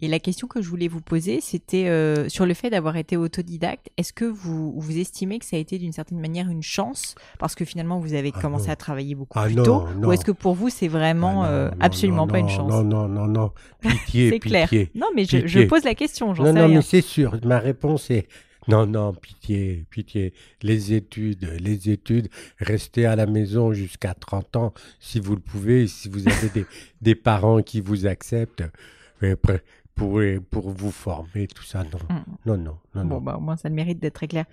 [0.01, 3.17] Et la question que je voulais vous poser, c'était euh, sur le fait d'avoir été
[3.17, 3.89] autodidacte.
[3.97, 7.15] Est-ce que vous, vous estimez que ça a été d'une certaine manière une chance?
[7.37, 8.73] Parce que finalement vous avez Ah commencé non.
[8.73, 10.07] à travailler beaucoup Ah plus non, tôt non.
[10.07, 12.45] Ou est-ce que pour vous c'est vraiment Ah non, euh, non, absolument non, pas une
[12.45, 12.71] non, chance?
[12.71, 13.51] Non, non, non, non.
[13.81, 14.69] Pitié, C'est clair.
[14.95, 16.75] Non, mais je, pose la question, j'en Non, sais non, rien.
[16.77, 17.37] mais c'est sûr.
[17.43, 18.27] Ma réponse est
[18.67, 20.33] non, non, pitié, pitié.
[20.61, 25.87] Les études, les études, restez à la maison jusqu'à 30 ans si vous le pouvez,
[25.87, 26.65] si vous avez des,
[27.01, 28.63] des parents qui vous acceptent.
[29.21, 29.35] Mais
[29.99, 31.83] pour, pour vous former, tout ça.
[31.83, 32.23] Non, Mm.
[32.45, 32.77] non, non.
[32.95, 33.21] non, Bon, non.
[33.21, 34.45] bah, au moins, ça le mérite d'être très clair.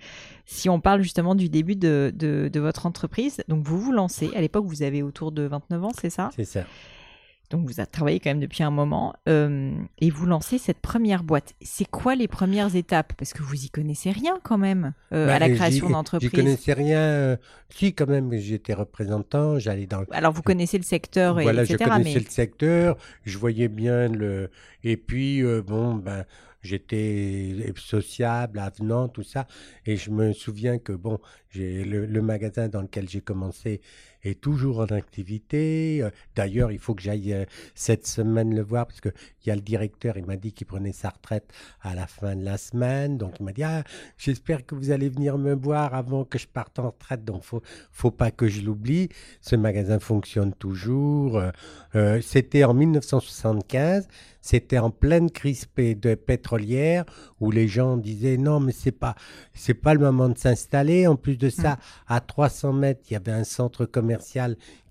[0.45, 4.29] Si on parle justement du début de, de, de votre entreprise, donc vous vous lancez.
[4.35, 6.29] À l'époque, vous avez autour de 29 ans, c'est ça?
[6.35, 6.63] C'est ça.
[7.49, 9.13] Donc vous avez travaillé quand même depuis un moment.
[9.29, 11.53] euh, et vous lancez cette première boîte.
[11.61, 13.13] C'est quoi les premières étapes?
[13.17, 16.29] Parce que vous y connaissez rien quand même euh, Bah, à la création d'entreprise.
[16.29, 16.99] connaissais rien.
[16.99, 17.37] euh,
[17.69, 21.63] si, quand même, j'étais représentant, j'allais dans le Alors vous connaissez le secteur, et Voilà,
[21.63, 21.77] etc.
[21.79, 24.49] je connaissais mais le secteur, je voyais bien le.
[24.83, 26.25] Et puis, euh, bon, ben,
[26.61, 29.47] j'étais sociable, avenant, tout ça.
[29.85, 33.81] Et je me souviens que, bon, j'ai le, le magasin dans lequel j'ai commencé
[34.23, 35.99] est toujours en activité.
[36.01, 39.11] Euh, D'ailleurs, il faut que j'aille euh, cette semaine le voir parce qu'il
[39.45, 41.51] y a le directeur, il m'a dit qu'il prenait sa retraite
[41.81, 43.17] à la fin de la semaine.
[43.17, 43.83] Donc, il m'a dit, ah,
[44.17, 47.23] j'espère que vous allez venir me voir avant que je parte en retraite.
[47.25, 49.09] Donc, faut, faut pas que je l'oublie.
[49.41, 51.41] Ce magasin fonctionne toujours.
[51.95, 54.07] Euh, c'était en 1975.
[54.41, 57.03] C'était en pleine crise de pétrolière
[57.41, 59.13] où les gens disaient non mais c'est pas
[59.53, 61.05] c'est pas le moment de s'installer.
[61.05, 61.77] En plus de ça,
[62.07, 64.06] à 300 mètres, il y avait un centre commercial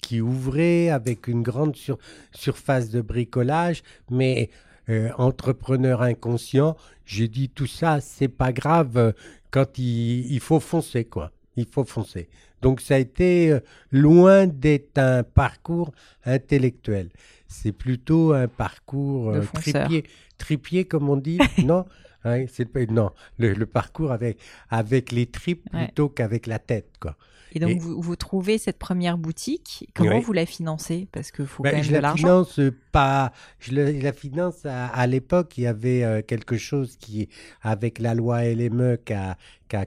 [0.00, 1.98] qui ouvrait avec une grande sur-
[2.32, 3.82] surface de bricolage.
[4.10, 4.50] Mais
[4.88, 8.96] euh, entrepreneur inconscient, j'ai dit tout ça, c'est pas grave.
[8.96, 9.12] euh,
[9.50, 12.28] Quand il, il faut foncer quoi, il faut foncer.
[12.62, 15.92] Donc ça a été euh, loin d'être un parcours
[16.24, 17.08] intellectuel.
[17.48, 20.04] C'est plutôt un parcours euh, tripier,
[20.38, 21.84] tripier comme on dit, non
[22.28, 25.84] Hein, c'est pas- non, le, le parcours avec avec les tripes Ouais.
[25.84, 27.14] plutôt qu'avec la tête quoi.
[27.52, 29.88] Et donc Et- vous, vous trouvez cette première boutique.
[29.94, 30.22] Comment Oui.
[30.22, 31.08] vous la financez?
[31.12, 32.16] Parce qu'il faut Ben, quand même je de l'argent.
[32.44, 33.32] finance euh, pas.
[33.60, 35.56] Je la, finance à, à l'époque.
[35.58, 37.28] Il y avait euh, quelque chose qui,
[37.62, 39.36] avec la loi LME, qui a,
[39.68, 39.86] qui a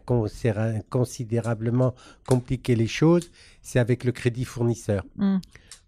[0.89, 1.93] considérablement
[2.27, 3.31] compliqué les choses.
[3.61, 5.05] C'est avec le crédit fournisseur.
[5.15, 5.37] Hmm.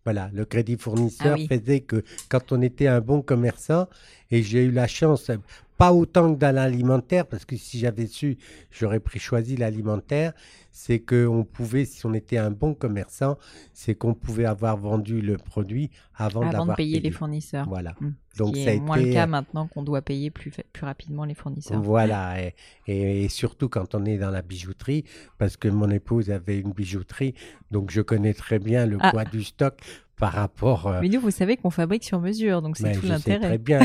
[0.03, 1.47] Voilà, le crédit fournisseur Ah oui.
[1.47, 3.87] faisait que quand on était un bon commerçant,
[4.31, 5.29] et j'ai eu la chance,
[5.77, 8.37] pas autant que dans l'alimentaire, parce que si j'avais su,
[8.71, 10.33] j'aurais pris choisi l'alimentaire,
[10.71, 13.37] c'est qu'on pouvait, si on était un bon commerçant,
[13.73, 16.99] c'est qu'on pouvait avoir vendu le produit avant, Avant de payer payé.
[17.01, 17.67] les fournisseurs.
[17.67, 17.93] Voilà.
[18.33, 20.29] Ce Donc qui ça a est moins été, le cas euh, maintenant qu'on doit payer
[20.31, 21.81] plus, rapidement les fournisseurs.
[21.81, 22.55] Voilà, et,
[22.87, 25.03] et- et surtout quand on est dans la bijouterie,
[25.37, 27.33] parce que mon épouse avait une bijouterie,
[27.71, 29.11] donc je connais très bien le Ah.
[29.11, 29.77] poids du stock
[30.21, 30.87] par rapport.
[30.87, 33.39] euh, Mais nous, vous savez qu'on fabrique sur mesure, donc c'est tout l'intérêt.
[33.47, 33.81] très bien.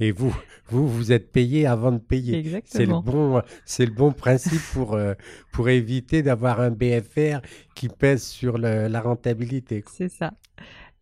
[0.00, 0.34] Et, et vous,
[0.68, 2.32] vous, vous êtes payé avant de payer.
[2.32, 3.02] C'est le Exactement.
[3.02, 5.12] bon, c'est le bon principe pour euh,
[5.52, 7.40] pour éviter d'avoir un BFR
[7.74, 9.84] qui pèse sur le- la rentabilité.
[9.92, 10.32] C'est ça.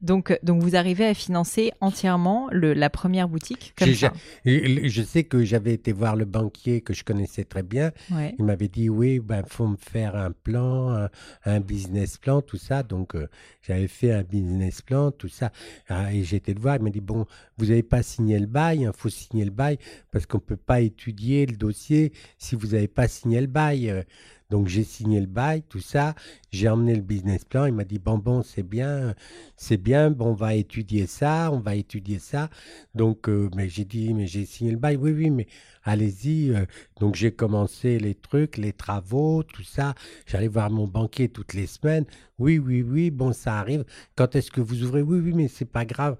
[0.03, 4.12] Donc, donc vous arrivez à financer entièrement le, la première boutique comme ça.
[4.45, 7.93] Je sais que j'avais été voir le banquier que je connaissais très bien.
[8.11, 8.35] Ouais.
[8.38, 11.09] Il m'avait dit oui, ben faut me faire un plan, un,
[11.45, 12.83] un business plan, tout ça.
[12.83, 13.29] Donc euh,
[13.62, 15.53] j'avais fait un business plan, tout ça.
[15.88, 16.77] Ah, et j'étais le voir.
[16.77, 19.79] Il m'a dit bon, vous n'avez pas signé le bail, il faut signer le bail
[20.11, 24.05] parce qu'on peut pas étudier le dossier si vous n'avez pas signé le bail.
[24.53, 26.15] Donc j'ai signé le bail, tout ça.
[26.51, 27.65] J'ai emmené le business plan.
[27.65, 29.15] Il m'a dit bon bon c'est bien,
[29.57, 30.11] c'est bien.
[30.11, 32.51] Bon on va étudier ça, on va étudier ça.
[32.95, 34.97] Donc euh, mais j'ai dit mais j'ai signé le bail.
[34.97, 35.47] Oui oui mais
[35.85, 36.51] allez-y.
[36.51, 36.64] euh,
[37.01, 39.95] donc j'ai commencé les trucs, les travaux, tout ça.
[40.27, 42.05] J'allais voir mon banquier toutes les semaines.
[42.38, 43.85] Oui, oui, oui, bon, ça arrive.
[44.16, 45.03] Quand est-ce que vous ouvrez?
[45.03, 46.16] Oui, oui, mais c'est pas grave.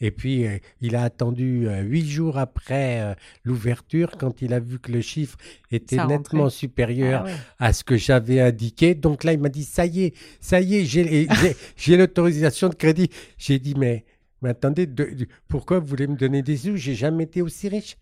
[0.00, 4.60] Et puis euh, il a attendu euh, huit jours après euh, l'ouverture, quand il a
[4.60, 5.36] vu que le chiffre
[5.70, 6.50] était Ça nettement rentrait.
[6.50, 7.34] supérieur Ah ouais.
[7.58, 8.94] à ce que j'avais indiqué.
[8.94, 10.84] Donc là, il m'a dit ça y est, ça y est,
[11.76, 13.08] j'ai l'autorisation de crédit.
[13.38, 14.04] J'ai dit mais,
[14.42, 16.76] mais attendez, de- de- pourquoi vous voulez me donner des sous?
[16.76, 17.96] J'ai jamais été aussi riche.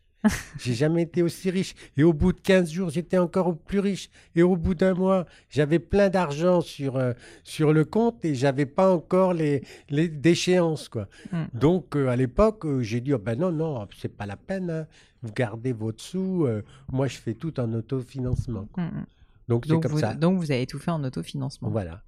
[0.58, 1.74] J'ai jamais été aussi riche.
[1.96, 4.08] Et au bout de 15 jours, j'étais encore plus riche.
[4.36, 8.66] Et au bout d'un mois, j'avais plein d'argent sur, euh, sur le compte et j'avais
[8.66, 10.88] pas encore les, les déchéances.
[10.88, 11.08] Quoi.
[11.32, 11.44] Mm.
[11.54, 14.70] Donc, euh, à l'époque, euh, j'ai dit, oh, ben non, non, c'est pas la peine.
[14.70, 14.86] hein.
[15.22, 16.46] Vous gardez votre sous.
[16.90, 18.66] moi, je fais tout en autofinancement.
[18.72, 18.84] quoi.
[18.84, 19.06] Mm, mm.
[19.48, 20.14] Donc, c'est Donc, comme vous, ça.
[20.14, 21.68] donc vous avez tout fait en autofinancement.
[21.70, 22.02] Voilà.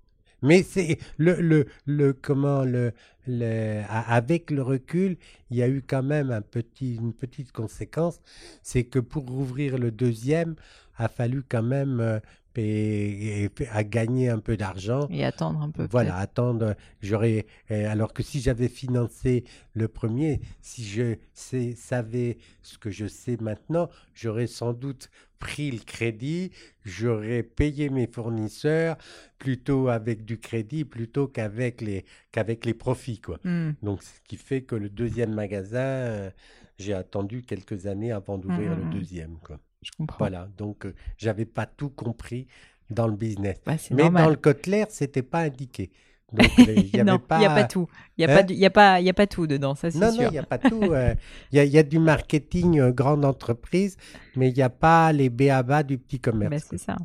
[0.44, 2.92] Mais c'est le, le, le comment le,
[3.26, 5.16] le avec le recul,
[5.50, 8.20] il y a eu quand même un petit, une petite conséquence,
[8.62, 10.54] c'est que pour ouvrir le deuxième,
[10.96, 12.20] a fallu quand même euh,
[12.56, 15.06] et, et- à gagner un peu d'argent.
[15.10, 15.86] Et attendre un peu.
[15.90, 16.74] Voilà, attendre.
[17.02, 22.90] J'aurais, euh, alors que si j'avais financé le premier, si je sais- savais ce que
[22.90, 26.52] je sais maintenant, j'aurais sans doute pris le crédit,
[26.84, 28.96] j'aurais payé mes fournisseurs
[29.38, 33.38] plutôt avec du crédit plutôt qu'avec les qu'avec les profits quoi.
[33.38, 33.52] peut-être.
[33.52, 33.74] Mm.
[33.82, 36.30] Donc ce qui fait que le deuxième magasin, euh,
[36.78, 38.90] j'ai attendu quelques années avant d'ouvrir Mm, le mm.
[38.90, 39.58] deuxième quoi.
[39.84, 40.18] Je comprends.
[40.18, 42.48] Voilà, donc euh, j'avais pas tout compris
[42.90, 43.58] dans le business.
[43.64, 44.24] Bah, Mais normal.
[44.24, 45.90] dans le Kotler, c'était pas indiqué.
[46.32, 47.86] Donc, il n'y a pas tout.
[48.18, 49.46] Il n'y a, Hein pas du- il y a, pas- il y a pas tout
[49.46, 50.22] dedans, ça c'est Non, non, sûr.
[50.24, 50.82] il n'y a pas tout.
[50.82, 51.14] euh,
[51.52, 53.96] Il y, a, il y a du marketing euh, grande entreprise,
[54.34, 56.50] mais il n'y a pas les béabas du petit commerce.
[56.50, 56.66] Bah, quoi.
[56.70, 56.96] c'est ça.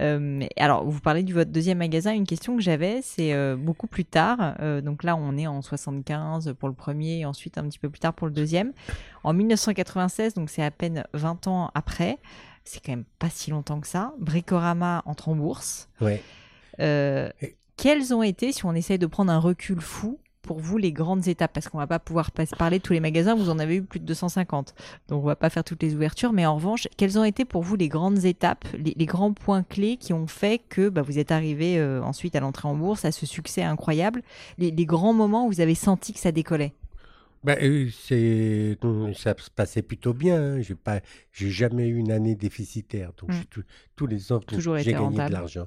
[0.00, 2.12] Euh, alors, vous parlez de votre deuxième magasin.
[2.12, 4.54] Une question que j'avais, c'est euh, beaucoup plus tard.
[4.60, 7.90] euh, donc là, on est en 75 pour le premier, et ensuite un petit peu
[7.90, 8.72] plus tard pour le deuxième.
[9.22, 12.18] En 1996, donc c'est à peine 20 ans après.
[12.64, 14.12] C'est quand même pas si longtemps que ça.
[14.18, 15.88] Bricorama entre en bourse.
[16.00, 16.22] Ouais.
[16.78, 20.92] Et- quelles ont été, si on essaye de prendre un recul fou, pour vous les
[20.92, 23.58] grandes étapes Parce qu'on va pas pouvoir pas- parler de tous les magasins, vous en
[23.58, 24.74] avez eu plus de 250.
[25.08, 27.62] Donc on va pas faire toutes les ouvertures, mais en revanche, quelles ont été pour
[27.62, 31.18] vous les grandes étapes, les, les grands points clés qui ont fait que bah, vous
[31.18, 34.22] êtes arrivé euh, ensuite à l'entrée en bourse, à ce succès incroyable,
[34.58, 36.72] les, les grands moments où vous avez senti que ça décollait?
[37.44, 40.40] Ben, euh, c'est, donc, ça se passait plutôt bien.
[40.40, 40.60] hein.
[40.60, 41.00] J'ai pas,
[41.32, 43.10] j'ai jamais eu une année déficitaire.
[43.20, 43.64] Donc tout-
[43.96, 45.28] tous les ans, Toujours j'ai été gagné rentable.
[45.28, 45.66] de l'argent.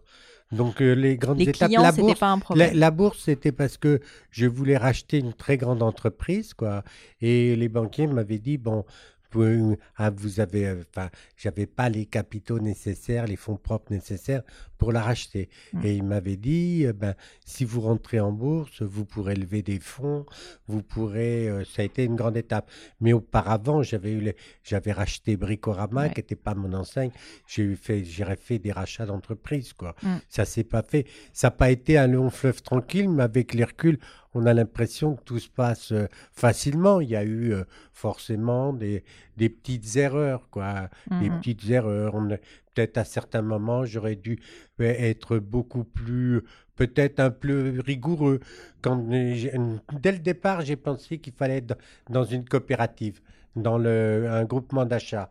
[0.51, 2.77] Donc euh, les grandes Les étapes, clients, la bourse, pas un La, problème.
[2.77, 6.83] la bourse, c'était parce que je voulais racheter une très grande entreprise, quoi.
[7.21, 8.85] Et les banquiers m'avaient dit, bon,
[9.31, 14.43] vous, ah, vous avez, euh, enfin, j'avais pas les capitaux nécessaires, les fonds propres nécessaires
[14.77, 15.49] pour la racheter.
[15.73, 15.85] Mm.
[15.85, 17.15] Et ils m'avaient dit, euh, ben,
[17.45, 20.25] si vous rentrez en bourse, vous pourrez lever des fonds,
[20.67, 22.69] vous pourrez, euh, ça a été une grande étape.
[23.01, 26.09] Mais auparavant, j'avais eu, les- j'avais racheté Bricorama, Ouais.
[26.11, 27.11] qui n'était pas mon enseigne.
[27.47, 29.95] J'ai fait, fait des rachats d'entreprises, quoi.
[30.03, 30.15] Mm.
[30.29, 31.05] Ça s'est pas fait.
[31.33, 33.99] Ça n'a pas été un long fleuve tranquille, mais avec les reculs,
[34.37, 36.99] on a l'impression que tout se passe euh, facilement.
[36.99, 37.63] Il y a eu euh,
[37.93, 39.03] forcément des,
[39.37, 40.89] des petites erreurs, quoi.
[41.09, 41.39] Des Mhm.
[41.39, 42.13] petites erreurs.
[42.15, 42.29] On
[42.75, 44.39] Peut-être à certains moments, j'aurais dû
[44.79, 46.43] être beaucoup plus,
[46.75, 48.41] peut-être un peu rigoureux.
[48.81, 51.75] Quand, dès le départ, j'ai pensé qu'il fallait être dans
[52.09, 53.21] dans une coopérative,
[53.55, 55.29] dans le, un groupement d'achat.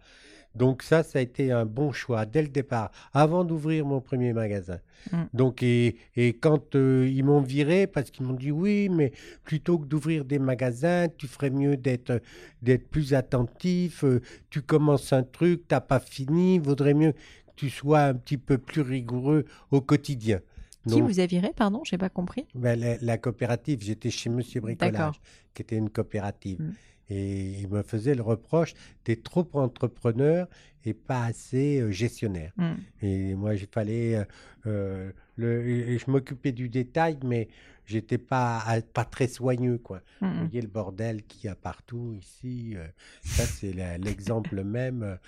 [0.54, 4.32] Donc ça, ça a été un bon choix dès le départ, avant d'ouvrir mon premier
[4.32, 4.78] magasin.
[5.10, 5.22] Mm.
[5.34, 9.78] Donc et, et quand euh, ils m'ont viré parce qu'ils m'ont dit oui, mais plutôt
[9.78, 12.20] que d'ouvrir des magasins, tu ferais mieux d'être
[12.62, 14.04] d'être plus attentif.
[14.04, 17.18] euh, tu commences un truc, t'as pas fini, vaudrait mieux que
[17.56, 20.40] tu sois un petit peu plus rigoureux au quotidien.
[20.86, 22.46] Qui Donc, vous a viré, pardon J'ai pas compris.
[22.54, 25.18] ben, la, la coopérative, j'étais chez Monsieur Bricolage,
[25.54, 26.60] qui était une coopérative.
[26.60, 26.72] Mm.
[27.10, 28.74] Et il me faisait le reproche
[29.04, 30.48] d'être trop entrepreneur
[30.84, 32.52] et pas assez euh, gestionnaire.
[32.56, 32.72] Mm.
[33.02, 34.16] Et moi, il fallait.
[34.16, 34.24] euh,
[34.66, 37.48] euh, le, je m'occupais du détail, mais
[37.86, 40.00] j'étais pas, à- pas très soigneux, quoi.
[40.20, 42.72] Mm, Vous voyez le bordel qu'il y a partout ici.
[42.76, 42.86] euh,
[43.24, 45.18] ça, c'est l'exemple même.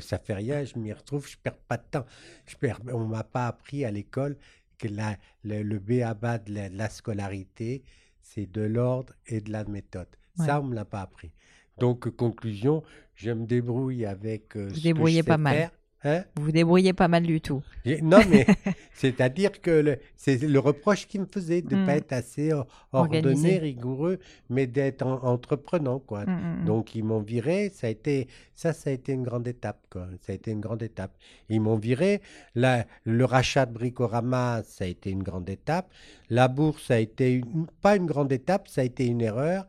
[0.00, 2.06] ça fait rien, je m'y retrouve, je perds pas de temps.
[2.46, 4.36] Je perds, on m'a pas appris à l'école
[4.78, 7.82] que la, le, le béaba de la, de la scolarité,
[8.22, 10.06] c'est de l'ordre et de la méthode.
[10.46, 11.30] Ça, on me l'a pas appris.
[11.78, 12.82] Donc, euh, conclusion,
[13.14, 15.56] je me débrouille avec euh, Vous ce que débrouillez je sais pas mal.
[15.56, 15.70] faire.
[16.04, 16.22] Hein?
[16.36, 17.60] Vous vous débrouillez pas mal du tout.
[18.02, 18.46] Non, mais
[18.94, 23.58] c'est-à-dire que c'est le reproche qu'il me faisait de ne pas être assez ordonné, Organisé.
[23.58, 26.24] rigoureux, mais d'être en- entreprenant, quoi.
[26.24, 26.64] Mm, mm, mm.
[26.66, 30.06] Donc ils m'ont viré, ça a été ça, ça a été une grande étape, quoi.
[30.20, 31.16] Ça a été une grande étape.
[31.48, 32.20] Ils m'ont viré.
[32.54, 35.90] La, le rachat de Bricorama, ça a été une grande étape.
[36.30, 39.66] La bourse, ça a été une- pas une grande étape, ça a été une erreur.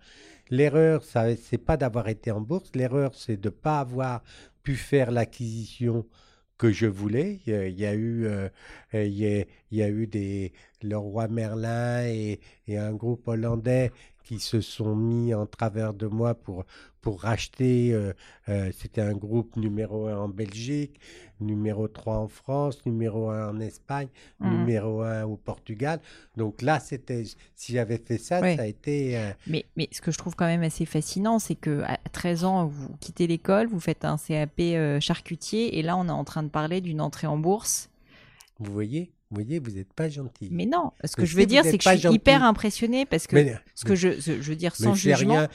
[0.49, 2.71] L'erreur, ça, c'est pas d'avoir été en bourse.
[2.75, 4.23] L'erreur, c'est de pas avoir
[4.63, 6.05] pu faire l'acquisition
[6.57, 7.39] que je voulais.
[7.45, 8.27] Il y a, eu,
[10.07, 13.91] des Leroy Merlin et, et un groupe hollandais
[14.29, 16.63] qui se sont mis en travers de moi pour,
[17.01, 17.91] pour racheter.
[17.93, 18.13] euh,
[18.47, 20.99] euh, C'était un groupe numéro un en Belgique,
[21.39, 24.07] numéro 3 en France, numéro 1 en Espagne,
[24.39, 24.49] Mhm.
[24.51, 25.99] numéro 1 au Portugal.
[26.37, 27.23] Donc là, c'était
[27.55, 28.55] si j'avais fait ça, Ouais.
[28.55, 29.17] ça a été.
[29.17, 32.43] euh, Mais, mais ce que je trouve quand même assez fascinant, c'est que à 13
[32.43, 34.61] ans, vous quittez l'école, vous faites un CAP
[35.01, 37.89] charcutier, et là, on est en train de parler d'une entrée en bourse.
[38.59, 40.49] vous voyez, vous voyez, vous n'êtes pas gentil.
[40.51, 43.27] Mais non, ce que Mais je veux dire, c'est que je suis hyper impressionnée parce
[43.27, 45.33] que Mais- ce que je, ce- je veux dire mais sans c'est jugement.
[45.35, 45.47] rien.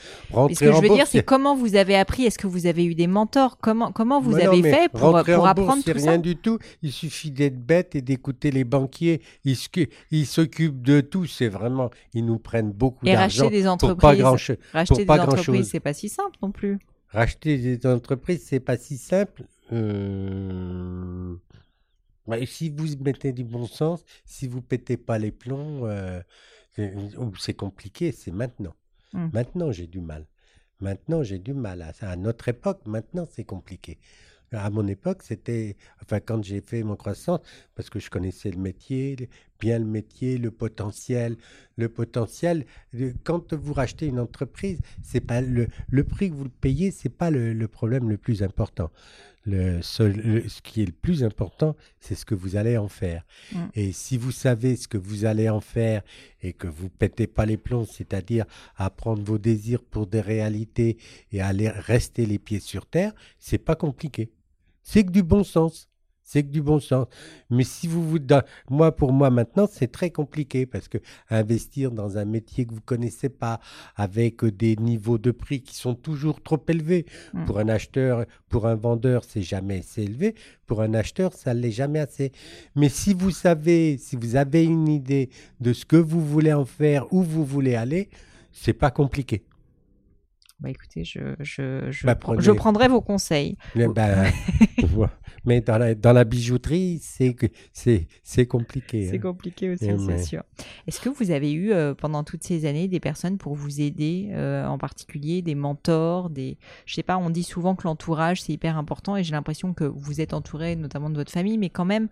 [0.47, 2.23] Mais ce que je veux dire, c'est comment vous avez appris?
[2.23, 3.57] Est-ce que vous avez eu des mentors?
[3.57, 5.97] Comment comment vous Mais non, avez mais fait pour, pour en apprendre bourse, c'est tout
[5.99, 6.17] rien ça?
[6.17, 6.57] du tout.
[6.83, 9.21] Il suffit d'être bête et d'écouter les banquiers.
[9.43, 11.25] Ils s'occu- ils s'occupent de tout.
[11.25, 14.19] C'est vraiment, ils nous prennent beaucoup Et d'argent racheter des pour pas entreprises.
[14.21, 14.37] grand.
[14.71, 16.79] Racheter des pas entreprises, c'est pas si simple non plus.
[17.09, 19.43] Racheter des entreprises, c'est pas si simple.
[19.73, 21.35] Euh,
[22.45, 26.21] si vous mettez du bon sens, si vous pétez pas les plombs, euh,
[26.75, 28.11] c'est oh, c'est compliqué.
[28.11, 28.75] C'est maintenant.
[29.13, 29.29] Hmm.
[29.33, 30.25] Maintenant, j'ai du mal.
[30.79, 31.81] Maintenant, j'ai du mal.
[31.81, 33.99] À, à notre époque, maintenant, c'est compliqué.
[34.51, 37.39] À mon époque, c'était, enfin, quand j'ai fait mon croissance,
[37.73, 39.29] parce que je connaissais le métier,
[39.65, 41.31] bien le métier, le potentiel.
[41.77, 42.57] Le potentiel,
[42.93, 47.09] euh, quand vous rachetez une entreprise, c'est pas le, le prix que vous payez, c'est
[47.21, 48.89] pas le, le problème le plus important.
[49.53, 53.21] Le, seul- ce qui est le plus important, c'est ce que vous allez en faire.
[53.51, 53.57] Mm.
[53.75, 56.01] Et si vous savez ce que vous allez en faire
[56.41, 58.45] et que vous pétez pas les plombs, c'est-à-dire
[58.75, 60.97] à prendre vos désirs pour des réalités
[61.31, 64.31] et à aller rester les pieds sur terre, c'est pas compliqué.
[64.81, 65.89] C'est que du bon sens.
[66.25, 67.07] C'est que du bon sens.
[67.49, 68.17] Mais si vous vous,
[68.69, 70.97] moi pour moi maintenant, c'est très compliqué parce que
[71.29, 73.61] investir dans un métier que vous connaissez pas,
[73.95, 77.45] avec des niveaux de prix qui sont toujours trop élevés Mm.
[77.45, 80.35] pour un acheteur, pour un vendeur, c'est jamais assez élevé.
[80.65, 82.31] Pour un acheteur, ça l'est jamais assez.
[82.75, 86.65] Mais si vous savez, si vous avez une idée de ce que vous voulez en
[86.65, 88.09] faire, où vous voulez aller,
[88.51, 89.43] c'est pas compliqué.
[90.61, 93.57] Bah écoutez, je, je, je, Bah, prenez- je prendrai vos conseils.
[93.75, 94.23] Mais, voilà.
[95.45, 97.35] Mais dans la, dans la bijouterie, c'est
[98.23, 99.09] c'est compliqué.
[99.09, 99.19] C'est hein.
[99.19, 100.43] compliqué aussi, Eh, c'est mais- sûr.
[100.87, 104.29] Est-ce que vous avez eu euh, pendant toutes ces années des personnes pour vous aider,
[104.31, 108.53] euh, en particulier des mentors, des, je sais pas, on dit souvent que l'entourage c'est
[108.53, 111.85] hyper important et j'ai l'impression que vous êtes entouré notamment de votre famille, mais quand
[111.85, 112.07] même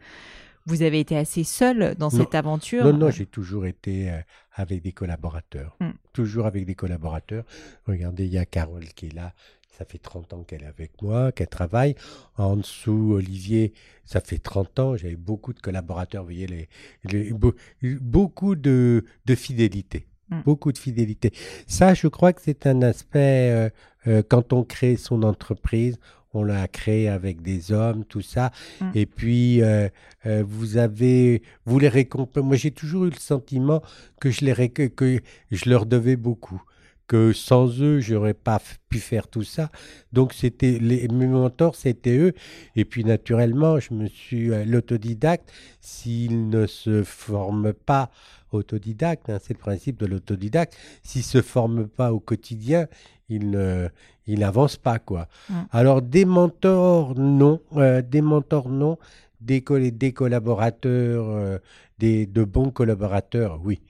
[0.66, 2.18] vous avez été assez seul dans Non.
[2.24, 2.84] cette aventure.
[2.86, 4.18] Non, non, j'ai toujours été euh,
[4.54, 5.76] avec des collaborateurs.
[5.80, 5.90] Mm.
[6.14, 7.44] Toujours avec des collaborateurs.
[7.86, 9.34] Regardez, il y a Carole qui est là.
[9.78, 11.96] Ça fait 30 ans qu'elle est avec moi, qu'elle travaille.
[12.38, 13.74] En dessous, Olivier,
[14.06, 14.96] ça fait 30 ans.
[14.96, 16.22] J'avais beaucoup de collaborateurs.
[16.22, 16.70] Vous voyez, les,
[17.06, 17.56] les- beau-
[18.00, 20.06] beaucoup de, de fidélité.
[20.30, 20.42] Mm.
[20.44, 21.34] Beaucoup de fidélité.
[21.68, 23.70] Ça, je crois que c'est un aspect, euh,
[24.08, 25.98] euh, quand on crée son entreprise,
[26.34, 28.52] on l'a créé avec des hommes, tout ça.
[28.82, 28.86] Mm.
[28.96, 29.88] Et puis, euh,
[30.26, 32.46] euh, vous avez, vous les récompensez.
[32.46, 33.82] Moi, j'ai toujours eu le sentiment
[34.20, 35.20] que je, les réc- que
[35.52, 36.62] je leur devais beaucoup.
[37.06, 39.70] Que sans eux, j'aurais pas pu faire tout ça.
[40.14, 42.34] Donc, c'était les, mes mentors, c'était eux.
[42.76, 45.52] Et puis, naturellement, je me suis euh, l'autodidacte.
[45.82, 48.10] S'il ne se forme pas
[48.52, 50.78] autodidacte, hein, c'est le principe de l'autodidacte.
[51.04, 52.88] S'il se forme pas au quotidien,
[53.28, 53.90] il ne,
[54.28, 55.28] il n'avance pas quoi.
[55.72, 58.98] Alors des mentors, non, Euh, des mentors, non,
[59.42, 61.58] des, coll- des collaborateurs, euh,
[62.00, 63.82] des de bons collaborateurs, oui.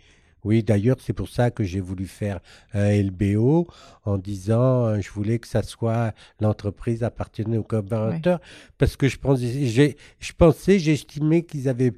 [0.46, 2.42] Oui, d'ailleurs, c'est pour ça que j'ai voulu faire
[2.74, 3.66] un LBO
[4.04, 8.42] en disant euh, je voulais que ça soit l'entreprise appartenait aux collaborateurs
[8.78, 11.94] parce que je pensais, je pensais, j'estimais qu'ils avaient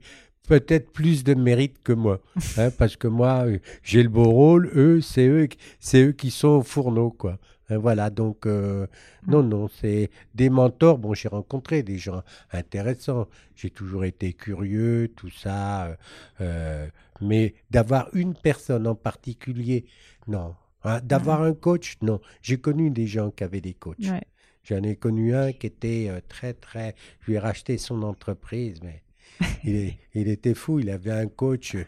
[0.48, 2.20] peut-être plus de mérite que moi,
[2.58, 5.48] hein, parce que moi, euh, j'ai le beau rôle, eux, c'est eux,
[5.80, 7.40] c'est eux qui sont au fourneau, quoi.
[7.70, 8.88] Hein, voilà, donc euh,
[9.28, 10.98] non, non, c'est des mentors.
[10.98, 13.28] Bon, j'ai rencontré des gens intéressants.
[13.56, 15.96] J'ai toujours été curieux, tout ça, euh,
[16.42, 16.88] euh,
[17.22, 19.86] mais d'avoir une personne en particulier,
[20.28, 20.56] non.
[20.84, 22.20] Hein, d'avoir un coach, non.
[22.44, 23.98] J'ai connu des gens qui avaient des coachs.
[24.00, 24.22] Ouais.
[24.64, 26.96] J'en ai connu un qui était euh, très, très.
[27.22, 29.02] Je lui ai racheté son entreprise, mais
[29.64, 30.80] il, est- il était fou.
[30.80, 31.86] Il avait un coach, euh,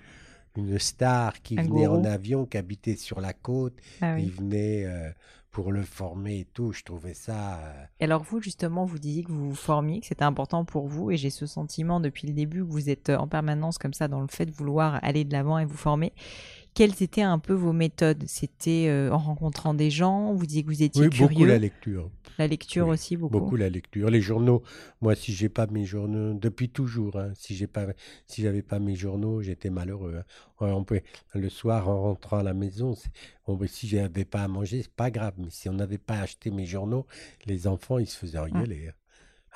[0.55, 3.75] une star qui Un venait en avion, qui habitait sur la côte.
[4.01, 4.23] Ah oui.
[4.25, 5.09] Il venait euh,
[5.57, 6.71] pour le former et tout.
[6.71, 7.55] Je trouvais ça.
[7.55, 10.87] euh, Et alors vous, justement, vous disiez que vous vous formiez, que c'était important pour
[10.87, 14.07] vous, et j'ai ce sentiment depuis le début que vous êtes en permanence comme ça
[14.07, 16.13] dans le fait de vouloir aller de l'avant et vous former.
[16.77, 18.23] Quelles étaient un peu vos méthodes?
[18.27, 20.33] C'était euh, en rencontrant des gens?
[20.35, 21.27] Vous disiez que vous étiez Oui, curieux?
[21.29, 22.11] beaucoup la lecture.
[22.37, 23.33] La lecture Oui, aussi, beaucoup.
[23.39, 24.11] Beaucoup la lecture.
[24.11, 24.61] Les journaux,
[25.01, 27.87] moi, si j'ai pas mes journaux, depuis toujours, hein, si j'ai pas,
[28.27, 30.17] si j'avais pas mes journaux, j'étais malheureux.
[30.19, 30.23] hein.
[30.59, 31.01] On peut,
[31.33, 32.93] le soir, en rentrant à la maison,
[33.47, 35.33] ben, si j'avais pas à manger, c'est pas grave.
[35.39, 37.07] Mais si on n'avait pas acheté mes journaux,
[37.47, 38.89] les enfants, ils se faisaient engueuler.
[38.89, 38.93] hein.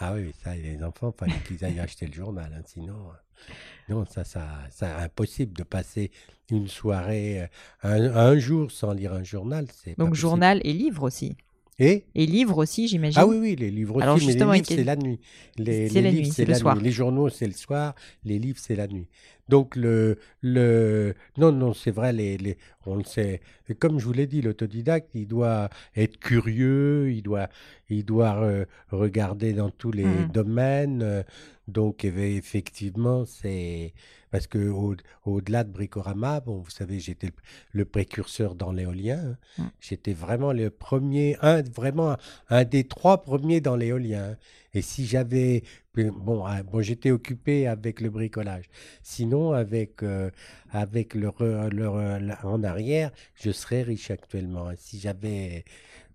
[0.03, 3.53] Ah oui, ça, les enfants, fallait qu'ils aillent acheter le journal, hein, sinon, euh,
[3.93, 6.09] non, ça, ça, ça, impossible de passer
[6.49, 7.47] une soirée, euh,
[7.83, 11.35] un, un jour sans lire un journal, c'est Donc journal et livre aussi.
[11.77, 12.05] Et?
[12.15, 13.19] Et livre aussi, j'imagine.
[13.19, 15.19] ah oui, oui, les livres aussi, Alors, mais les livres, c'est la nuit.
[15.57, 16.75] Les, C'est les la livres, c'est c'est le la soir.
[16.75, 16.83] nuit.
[16.83, 17.95] Les journaux, c'est le soir.
[18.23, 19.07] Les livres, c'est la nuit.
[19.49, 23.41] Donc, le, le, non, non, c'est vrai, les, les, on le sait.
[23.67, 27.49] Et comme je vous l'ai dit, l'autodidacte, il doit être curieux, il doit,
[27.89, 30.31] il doit euh, regarder dans tous les Mhm.
[30.31, 31.23] domaines.
[31.67, 33.93] Donc, effectivement, c'est
[34.31, 37.33] parce que au- au-delà de Bricorama, bon, vous savez, j'étais le,
[37.73, 39.35] le précurseur dans l'éolien.
[39.57, 39.63] hein.
[39.63, 39.67] Mm.
[39.79, 42.15] J'étais vraiment le premier, un, vraiment
[42.49, 44.31] un des trois premiers dans l'éolien.
[44.31, 44.37] hein.
[44.73, 45.63] Et si j'avais,
[45.95, 48.65] bon, ah, bon, j'étais occupé avec le bricolage.
[49.03, 50.29] Sinon, avec euh,
[50.71, 54.69] avec le, re- le re- la- en arrière, je serais riche actuellement.
[54.69, 54.73] hein.
[54.77, 55.65] Si j'avais,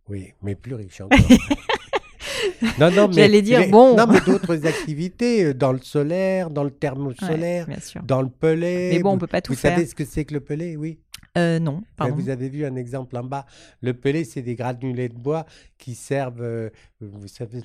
[0.08, 1.18] oui, mais plus riche encore.
[2.78, 3.96] non, non, mais J'allais dire, mais- bon.
[3.96, 7.66] Non, mais d'autres activités euh, dans le solaire, dans le thermosolaire,
[8.04, 8.90] dans le pellet.
[8.94, 9.74] Mais bon, on vous- peut pas tout Vous faire.
[9.74, 10.98] savez ce que c'est que le pellet, oui.
[11.36, 12.14] Euh, non, pardon.
[12.14, 13.46] Vous avez vu un exemple en bas.
[13.82, 15.44] Le pellet, c'est des granulés de bois
[15.76, 16.70] qui servent, euh,
[17.00, 17.60] vous savez,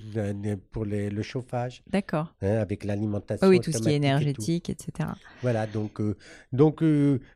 [0.72, 2.34] pour les- le chauffage, D'accord.
[2.42, 3.48] hein, avec l'alimentation.
[3.48, 5.10] Ah oui, tout ce qui est et énergétique, etc.
[5.42, 6.18] Voilà, donc, euh,
[6.52, 6.82] donc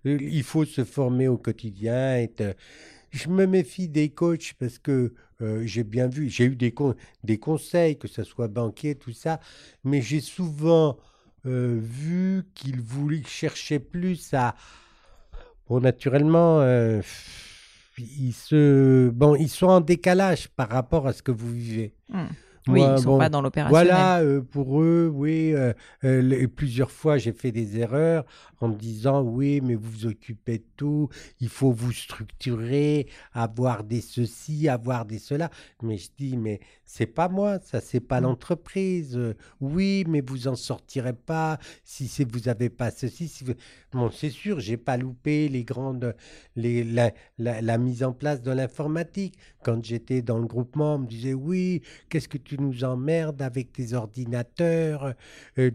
[0.04, 2.28] il faut se former au quotidien.
[2.42, 2.54] euh,
[3.12, 6.96] je me méfie des coachs parce que euh, j'ai bien vu, j'ai eu des, con-
[7.24, 9.40] des conseils, que ce soit banquier, tout ça,
[9.86, 10.98] mais j'ai souvent
[11.46, 14.56] euh, vu qu'ils voulaient chercher plus à.
[15.68, 17.02] Bon, naturellement, euh,
[17.98, 21.94] ils, se, bon, ils sont en décalage par rapport à ce que vous vivez.
[22.10, 22.26] Hmm.
[22.68, 23.88] Oui, ils sont bon, pas dans l'opérationnel.
[23.88, 25.54] voilà, euh, pour eux, oui.
[25.54, 25.72] euh,
[26.04, 28.26] euh, les- plusieurs fois, j'ai fait des erreurs
[28.66, 31.10] en me disant, oui, mais vous vous occupez de tout,
[31.40, 35.50] il faut vous structurer, avoir des ceci, avoir des cela.
[35.82, 38.24] Mais je dis, mais c'est pas moi, ça, c'est pas Mm.
[38.24, 39.20] l'entreprise.
[39.62, 43.28] Oui, mais vous en sortirez pas si c'est vous avez pas ceci.
[43.28, 43.54] Si vous...
[43.92, 46.16] Bon, c'est sûr, j'ai pas loupé les grandes,
[46.56, 49.36] les, la, la- la mise en place de l'informatique.
[49.64, 53.72] Quand j'étais dans le groupement, on me disait, oui, qu'est-ce que tu nous emmerdes avec
[53.72, 55.14] tes ordinateurs?
[55.58, 55.72] Euh,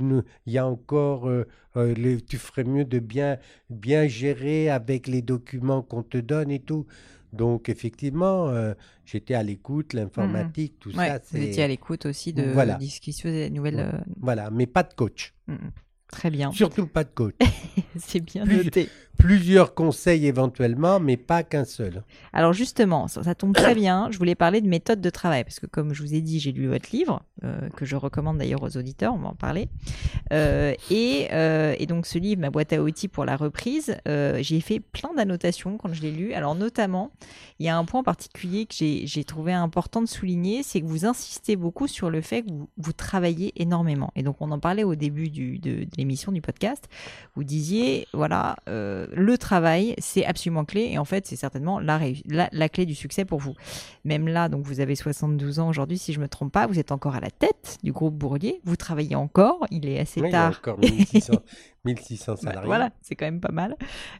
[0.46, 1.46] Il y a encore, euh,
[1.76, 6.50] euh, les- tu ferais mieux de bien, bien gérer avec les documents qu'on te donne
[6.50, 6.86] et tout.
[7.32, 10.90] Donc, effectivement, euh, j'étais à l'écoute, l'informatique, tout.
[10.96, 12.74] Ouais, ça, vous étiez à l'écoute aussi de, Voilà.
[12.76, 13.78] de ce qui se faisait, des nouvelles.
[13.78, 15.32] Euh, Voilà, mais pas de coach.
[15.46, 15.70] mm, mm.
[16.08, 16.50] Très bien.
[16.50, 17.36] Surtout pas de coach.
[17.96, 18.88] C'est bien noté.
[19.20, 22.02] Plusieurs conseils éventuellement, mais pas qu'un seul.
[22.32, 24.08] Alors justement, ça, tombe très bien.
[24.10, 26.52] Je voulais parler de méthode de travail parce que comme je vous ai dit, j'ai
[26.52, 29.14] lu votre livre euh, que je recommande d'ailleurs aux auditeurs.
[29.14, 29.68] On va en parler.
[30.32, 34.60] Euh, et, euh, et donc ce livre, ma boîte à outils pour la reprise, j'ai
[34.60, 36.32] fait plein d'annotations quand je l'ai lu.
[36.32, 37.10] Alors notamment,
[37.58, 41.04] il y a un point particulier que j'ai trouvé important de souligner, c'est que vous
[41.04, 44.12] insistez beaucoup sur le fait que vous, travaillez énormément.
[44.16, 46.88] Et donc on en parlait au début de, l'émission du podcast.
[47.34, 48.56] Vous disiez, voilà,
[49.12, 50.88] le travail, c'est absolument clé.
[50.92, 53.54] Et en fait, c'est certainement la, réu- la, la clé du succès pour vous.
[54.04, 56.92] Même là, donc vous avez 72 ans aujourd'hui, si je me trompe pas, vous êtes
[56.92, 58.60] encore à la tête du groupe Bourdier.
[58.64, 59.66] Vous travaillez encore.
[59.70, 60.58] Il est assez Oui, il y a tard.
[60.60, 61.32] encore 1600,
[61.84, 62.66] 1600 Bah, salariés.
[62.66, 63.76] Voilà, c'est quand même pas mal.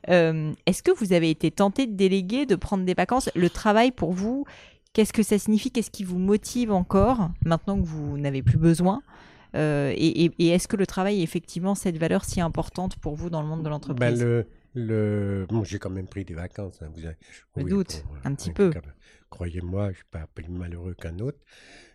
[0.09, 3.31] Euh, Est-ce que vous avez été tenté de déléguer, de prendre des vacances?
[3.35, 4.45] Le travail pour vous,
[4.93, 5.71] qu'est-ce que ça signifie?
[5.71, 9.03] Qu'est-ce qui vous motive encore maintenant que vous n'avez plus besoin?
[9.57, 13.17] Euh, Et, et- et est-ce que le travail est effectivement cette valeur si importante pour
[13.17, 14.23] vous dans le monde de Ben, l'entreprise?
[14.23, 15.47] le, le...
[15.49, 16.81] Bon, j'ai quand même pris des vacances.
[16.83, 17.17] hein, vous avez-
[17.57, 18.71] Je me Oui, doute, bon, un petit peu.
[19.31, 21.39] Croyez-moi, je ne suis pas plus malheureux qu'un autre.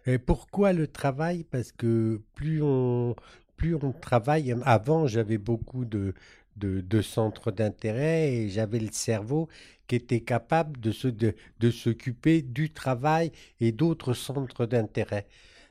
[0.05, 1.43] Et pourquoi le travail?
[1.43, 3.15] Parce que plus on,
[3.57, 6.13] plus on travaille, avant j'avais beaucoup de,
[6.57, 9.49] de, de centres d'intérêt et j'avais le cerveau
[9.87, 15.27] qui était capable de, se, de, de s'occuper du travail et d'autres centres d'intérêt.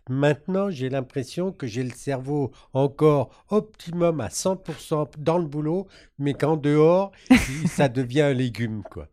[0.09, 5.86] Maintenant, j'ai l'impression que j'ai le cerveau encore optimum à 100% dans le boulot,
[6.18, 7.12] mais qu'en dehors,
[7.66, 9.09] ça devient un légume, quoi.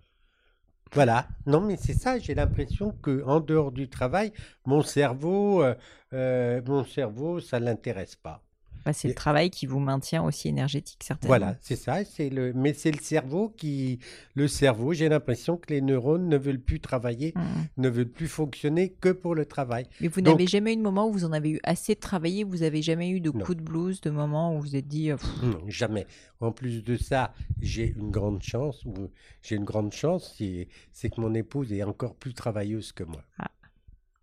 [0.94, 1.28] Voilà.
[1.46, 2.20] Non, mais c'est ça.
[2.20, 4.34] J'ai l'impression que en dehors du travail,
[4.66, 5.76] mon cerveau, euh,
[6.14, 8.44] euh, mon cerveau, ça l'intéresse pas.
[8.86, 11.28] Bah, C'est le travail qui vous maintient aussi énergétique, certainement.
[11.30, 12.04] Voilà, c'est ça.
[12.06, 14.00] C'est le, mais c'est le cerveau qui,
[14.36, 14.94] le cerveau.
[14.94, 17.42] J'ai l'impression que les neurones ne veulent plus travailler, Mm.
[17.78, 19.88] ne veulent plus fonctionner que pour le travail.
[20.02, 22.44] Mais vous n'avez jamais eu de moment où vous en avez eu assez de travailler,
[22.44, 23.44] vous avez jamais eu de Non.
[23.46, 26.06] coups de blues, de moments où vous vous êtes dit, euh, pff, Non, jamais.
[26.40, 28.84] En plus de ça, j'ai une grande chance.
[28.86, 29.10] ou
[29.44, 33.24] J'ai une grande chance, c'est c'est que mon épouse est encore plus travailleuse que moi.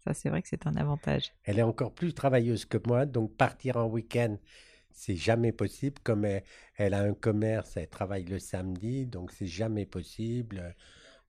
[0.09, 1.33] Ça c'est vrai que c'est un avantage.
[1.45, 4.37] Elle est encore plus travailleuse que moi, donc partir en week-end,
[4.91, 5.97] c'est jamais possible.
[6.03, 6.43] Comme elle,
[6.77, 10.75] elle a un commerce, elle travaille le samedi, donc c'est jamais possible.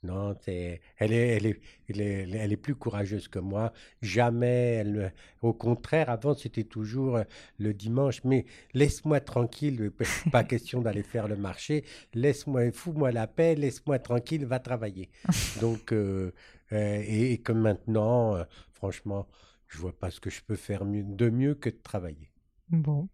[0.02, 3.74] Non, c'est, elle est, elle est, elle est, elle est plus courageuse que moi.
[4.02, 7.24] Jamais, elle, au contraire, avant c'était toujours euh,
[7.58, 8.24] le dimanche.
[8.24, 9.92] Mais laisse-moi tranquille,
[10.32, 11.84] pas question d'aller faire le marché.
[12.14, 15.10] Laisse-moi, fous-moi la paix, laisse-moi tranquille, va travailler.
[15.60, 16.32] Donc, euh,
[16.72, 18.44] euh, et, et que maintenant, euh,
[18.80, 19.28] franchement,
[19.68, 22.32] je vois pas ce que je peux faire de mieux que de travailler.
[22.70, 23.10] Bon.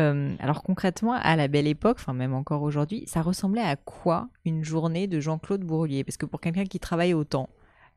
[0.00, 4.28] Euh, alors concrètement, à la belle époque, enfin même encore aujourd'hui, ça ressemblait à quoi
[4.44, 6.04] une journée de Jean-Claude Bourlier?
[6.04, 7.48] Parce que pour quelqu'un qui travaille autant,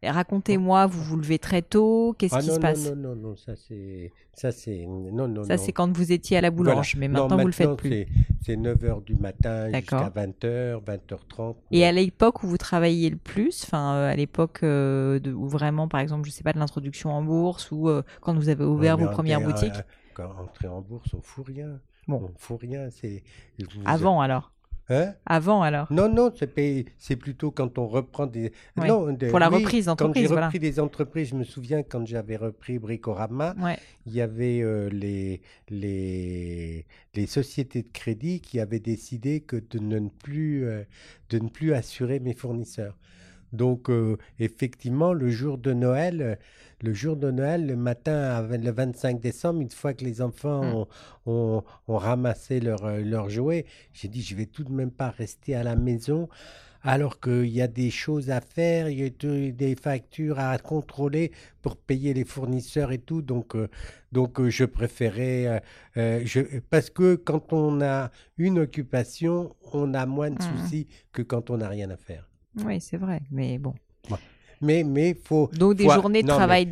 [0.04, 3.36] racontez-moi, vous vous levez très tôt, qu'est-ce Ah qui non, se passe non, non, non,
[3.36, 6.72] ça c'est, ça c'est, non, non, Ça c'est quand vous étiez à la Voilà.
[6.74, 7.90] boulange, mais maintenant vous le faites plus.
[7.90, 8.08] c'est-
[8.46, 11.56] C'est 9h du matin jusqu'à 20h, 20h30.
[11.72, 15.88] Et à l'époque où vous travailliez le plus, enfin euh, à l'époque euh, où vraiment,
[15.88, 18.98] par exemple, je sais pas, de l'introduction en bourse ou euh, quand vous avez ouvert
[18.98, 19.74] vos premières boutiques,
[20.14, 21.80] Quand entrer en bourse, on fout rien.
[22.08, 22.32] Bon.
[22.34, 22.88] On fout rien.
[23.86, 24.52] Avant alors?
[24.90, 25.14] Hein?
[25.26, 26.32] Avant alors Non, non,
[26.98, 28.54] c'est plutôt quand on reprend des.
[28.78, 30.46] Non, des- pour la oui, reprise Quand d'entreprise, j'ai voilà.
[30.48, 33.78] repris des entreprises, je me souviens quand j'avais repris Bricorama, Ouais.
[34.06, 36.86] il y avait euh, les, les,
[37.16, 40.84] les sociétés de crédit qui avaient décidé que de ne plus, euh,
[41.30, 42.98] de ne plus assurer mes fournisseurs.
[43.54, 46.38] Donc, euh, effectivement, le jour de Noël,
[46.82, 50.74] le jour de Noël, le matin, le 25 décembre, une fois que les enfants Mm.
[50.76, 50.88] ont,
[51.26, 55.56] ont- ont ramassé leurs euh, jouets, j'ai dit, je vais tout de même pas rester
[55.56, 56.30] à la maison
[56.84, 61.32] alors qu'il y a des choses à faire, il y a des factures à contrôler
[61.62, 63.22] pour payer les fournisseurs et tout.
[63.22, 63.68] Donc, euh,
[64.12, 65.62] donc euh, je préférais...
[65.98, 70.58] euh, je, parce que quand on a une occupation, on a moins de Mhm.
[70.58, 72.30] soucis que quand on n'a rien à faire.
[72.64, 73.22] Oui, c'est vrai.
[73.32, 73.74] Mais bon.
[74.62, 76.66] Mais mais faut Donc des faut- journées de non, mais- travail.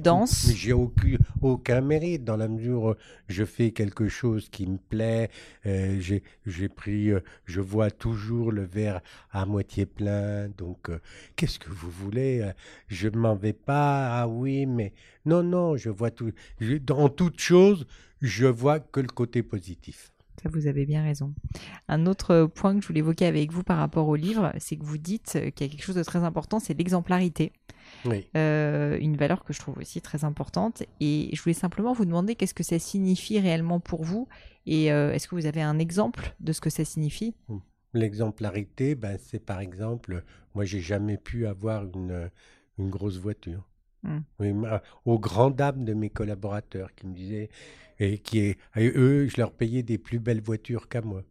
[0.47, 2.93] Mais j'ai aucun, aucun mérite dans la mesure où
[3.27, 5.29] je fais quelque chose qui me plaît.
[5.65, 10.49] euh, j'ai j'ai pris, euh, je vois toujours le verre à moitié plein.
[10.57, 10.99] Donc euh,
[11.35, 12.51] qu'est-ce que vous voulez euh,
[12.87, 14.21] Je m'en vais pas.
[14.21, 14.93] Ah oui, mais
[15.25, 16.31] non non, je vois tout.
[16.59, 17.85] je- dans toute chose,
[18.21, 20.11] je vois que le côté positif.
[20.45, 21.33] Ça, vous avez bien raison.
[21.87, 24.85] Un autre point que je voulais évoquer avec vous par rapport au livre, c'est que
[24.85, 27.51] vous dites qu'il y a quelque chose de très important, c'est l'exemplarité.
[28.05, 28.27] Oui.
[28.37, 30.83] Euh, une valeur que je trouve aussi très importante.
[30.99, 34.27] Et je voulais simplement vous demander qu'est-ce que ça signifie réellement pour vous
[34.67, 37.35] et euh, est-ce que vous avez un exemple de ce que ça signifie?
[37.93, 40.23] L'exemplarité, ben, c'est par exemple,
[40.53, 42.29] moi, j'ai jamais pu avoir une,
[42.77, 43.67] une grosse voiture.
[44.39, 47.49] Oui, ma- aux grandes dames de mes collaborateurs qui me disaient,
[47.99, 51.23] et qui et eux, je leur payais des plus belles voitures qu'à moi.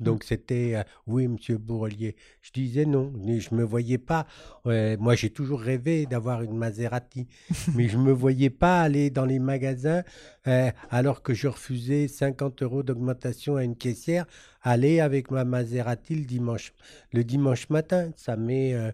[0.00, 2.16] Donc c'était, euh, oui, monsieur Bourrelier.
[2.42, 4.26] Je disais non, je me voyais pas.
[4.64, 7.28] moi, j'ai toujours rêvé d'avoir une Maserati,
[7.74, 10.02] mais je me voyais pas aller dans les magasins
[10.48, 14.26] euh, alors que je refusais 50 euros d'augmentation à une caissière,
[14.62, 16.72] aller avec ma Maserati le dimanche,
[17.12, 18.10] le dimanche matin.
[18.16, 18.90] Ça m'est euh,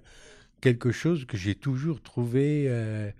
[0.61, 3.11] quelque chose que j'ai toujours trouvé, euh,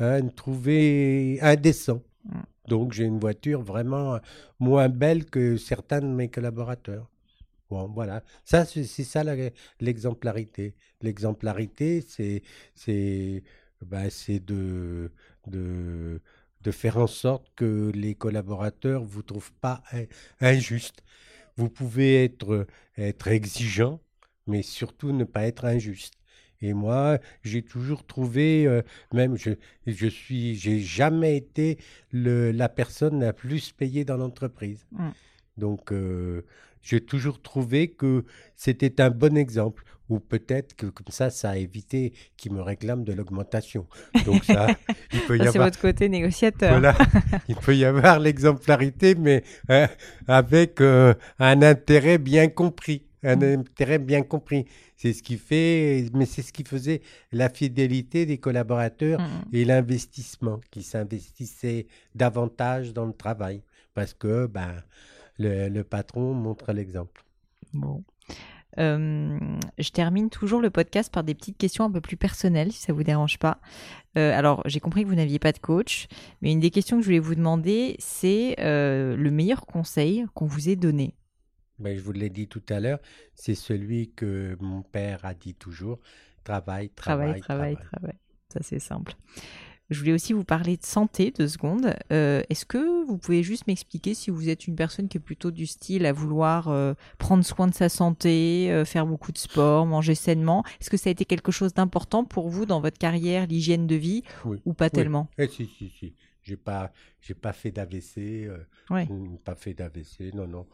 [0.00, 2.02] hein, trouvé indécent.
[2.24, 2.40] Mm.
[2.68, 4.20] Donc j'ai une voiture vraiment
[4.60, 7.08] moins belle que certains de mes collaborateurs.
[7.70, 8.22] Bon, voilà.
[8.44, 10.74] Ça, c'est ça la- l'exemplarité.
[11.02, 12.42] L'exemplarité, c'est
[12.74, 13.42] c'est
[13.82, 15.12] ben, c'est de,
[15.48, 16.20] de,
[16.62, 20.06] de faire en sorte que les collaborateurs vous trouvent pas in-
[20.40, 21.02] injuste.
[21.56, 22.66] Vous pouvez être,
[22.98, 24.00] être exigeant,
[24.46, 26.14] mais surtout ne pas être injuste.
[26.62, 28.82] Et moi, j'ai toujours trouvé, euh,
[29.12, 29.50] même je,
[29.86, 31.78] je suis, j'ai jamais été
[32.12, 34.86] le, la personne la plus payée dans l'entreprise.
[34.92, 35.08] Mm.
[35.58, 36.42] Donc, euh,
[36.82, 39.84] j'ai toujours trouvé que c'était un bon exemple.
[40.08, 43.88] Ou peut-être que comme ça, ça a évité qu'ils me réclament de l'augmentation.
[44.24, 44.68] Donc ça,
[45.12, 46.70] il peut y Ça, C'est avoir votre côté négociateur.
[46.70, 46.96] voilà,
[47.48, 49.88] il peut y avoir l'exemplarité, mais euh,
[50.28, 53.02] avec euh, un intérêt bien compris.
[53.24, 53.58] Un Mm.
[53.60, 54.66] intérêt bien compris.
[54.96, 59.64] C'est ce qui fait, mais c'est ce qui faisait la fidélité des collaborateurs Mm, et
[59.64, 63.62] l'investissement, qui s'investissaient davantage dans le travail.
[63.94, 64.82] Parce que ben,
[65.38, 67.24] le, le patron montre l'exemple.
[67.72, 68.04] Bon.
[68.78, 69.38] Euh,
[69.78, 72.92] je termine toujours le podcast par des petites questions un peu plus personnelles, si ça
[72.92, 73.58] vous dérange pas.
[74.18, 76.08] Euh, alors, j'ai compris que vous n'aviez pas de coach,
[76.42, 80.46] mais une des questions que je voulais vous demander, c'est euh, le meilleur conseil qu'on
[80.46, 81.14] vous ait donné.
[81.78, 83.00] Ben, je vous l'ai dit tout à l'heure,
[83.34, 85.98] c'est celui que mon père a dit toujours
[86.44, 87.90] travail, Travail, travail, travail, travail.
[87.92, 88.14] travail.
[88.52, 89.14] Ça, c'est simple.
[89.88, 91.94] Je voulais aussi vous parler de santé, deux secondes.
[92.12, 95.52] Euh, Est-ce que vous pouvez juste m'expliquer si vous êtes une personne qui est plutôt
[95.52, 99.86] du style à vouloir euh, prendre soin de sa santé, euh, faire beaucoup de sport,
[99.86, 100.64] manger sainement?
[100.80, 103.94] Est-ce que ça a été quelque chose d'important pour vous dans votre carrière, l'hygiène de
[103.94, 104.58] vie, Oui.
[104.64, 104.90] ou pas Oui.
[104.90, 105.28] tellement?
[105.38, 106.14] Eh, si, si, si.
[106.42, 108.48] J'ai pas, j'ai pas fait d'AVC.
[108.90, 109.08] Ouais.
[109.44, 110.66] Pas fait d'AVC, non, non.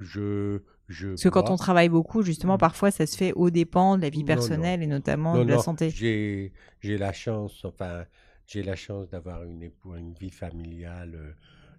[0.00, 1.08] Je, je.
[1.10, 4.10] Parce que quand on travaille beaucoup, justement, parfois ça se fait au dépens de la
[4.10, 4.26] vie Mm.
[4.26, 4.36] Non, non.
[4.36, 5.90] personnelle et notamment Non, de la santé.
[5.90, 8.04] J'ai, j'ai la chance, enfin,
[8.46, 11.36] j'ai la chance d'avoir une, une vie familiale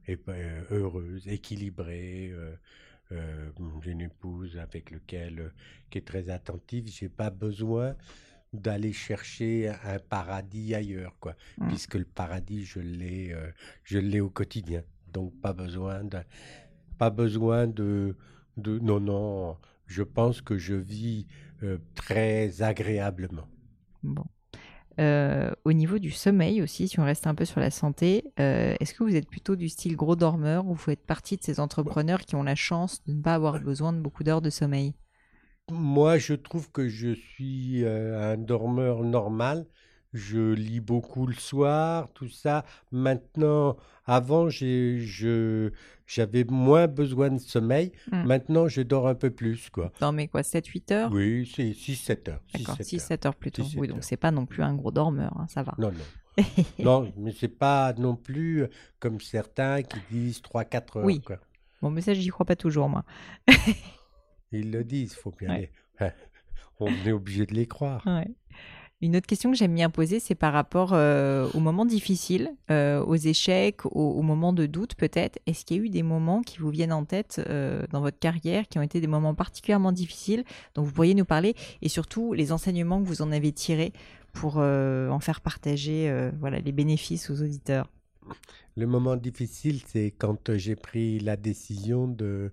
[0.09, 2.29] euh, euh, heureuse, équilibrée.
[2.33, 2.55] euh,
[3.11, 3.49] euh,
[3.83, 5.51] j'ai une épouse avec laquelle
[5.89, 6.87] qui est très attentive.
[6.87, 7.95] J'ai pas besoin
[8.53, 11.35] d'aller chercher un paradis ailleurs, quoi.
[11.57, 11.67] Mm.
[11.69, 13.35] Puisque le paradis, je l'ai,
[13.83, 14.83] je l'ai au quotidien.
[15.11, 16.19] Donc pas besoin de,
[17.01, 18.15] pas besoin de,
[18.57, 19.57] de, non, non.
[19.87, 21.25] Je pense que je vis
[21.63, 23.47] euh, très agréablement.
[24.03, 24.25] Bon.
[24.99, 28.75] Euh, au niveau du sommeil aussi, si on reste un peu sur la santé, euh,
[28.79, 31.59] est-ce que vous êtes plutôt du style gros dormeur ou vous faites partie de ces
[31.59, 34.93] entrepreneurs qui ont la chance de ne pas avoir besoin de beaucoup d'heures de sommeil?
[35.71, 39.65] Moi, je trouve que je suis un dormeur normal.
[40.13, 42.65] je lis beaucoup le soir, tout ça.
[42.91, 45.71] Maintenant, avant, j'ai, je,
[46.13, 47.93] j'avais moins besoin de sommeil.
[48.11, 48.23] Mm.
[48.25, 49.93] Maintenant, je dors un peu plus, quoi.
[50.01, 51.11] Non, mais quoi, 7-8 heures?
[51.13, 52.41] Oui, c'est 6-7 heures.
[52.53, 53.17] D'accord, 6-7 heures.
[53.17, 53.63] 6-7 heures plutôt.
[53.63, 55.73] 6-7 Oui, donc c'est pas non plus un gros dormeur, hein, ça va.
[55.77, 56.43] Non, non.
[56.79, 58.67] non, mais c'est pas non plus
[58.99, 61.21] comme certains qui disent 3-4 heures, Oui.
[61.21, 61.37] quoi.
[61.81, 63.05] Bon, mais ça, j'y crois pas toujours, moi.
[64.51, 65.71] Ils le disent, faut bien Ouais.
[65.99, 66.09] les...
[66.79, 68.03] On est obligé de les croire.
[68.05, 68.27] Ouais.
[69.01, 73.03] Une autre question que j'aime bien poser, c'est par rapport euh, aux moments difficiles, euh,
[73.03, 75.39] aux échecs, aux, moments de doute peut-être.
[75.47, 78.19] Est-ce qu'il y a eu des moments qui vous viennent en tête euh, dans votre
[78.19, 80.43] carrière, qui ont été des moments particulièrement difficiles,
[80.75, 83.91] dont vous pourriez nous parler, et surtout les enseignements que vous en avez tirés
[84.33, 87.89] pour en faire partager voilà, les bénéfices aux auditeurs?
[88.77, 92.51] Le moment difficile, c'est quand j'ai pris la décision de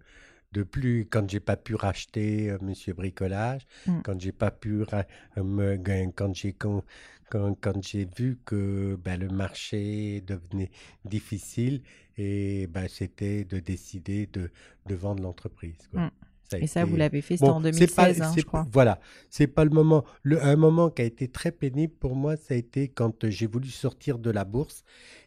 [0.53, 4.01] de plus quand j'ai pas pu racheter euh, Monsieur Bricolage, Mm.
[4.03, 5.77] quand j'ai pas pu euh, me
[6.13, 6.85] quand j'ai quand,
[7.31, 10.71] quand, quand j'ai vu que ben, le marché devenait
[11.05, 11.83] difficile
[12.17, 14.51] et ben, c'était de décider de,
[14.87, 15.87] de vendre l'entreprise.
[15.91, 16.03] quoi.
[16.03, 16.11] Mm.
[16.57, 18.67] A Et ça, vous l'avez fait, c'était en c'est 2016, pas- hein, je crois.
[18.73, 20.05] Voilà, c'est pas le moment.
[20.23, 23.31] Le, un moment qui a été très pénible pour moi, ça a été quand euh,
[23.31, 24.83] j'ai voulu sortir de la bourse.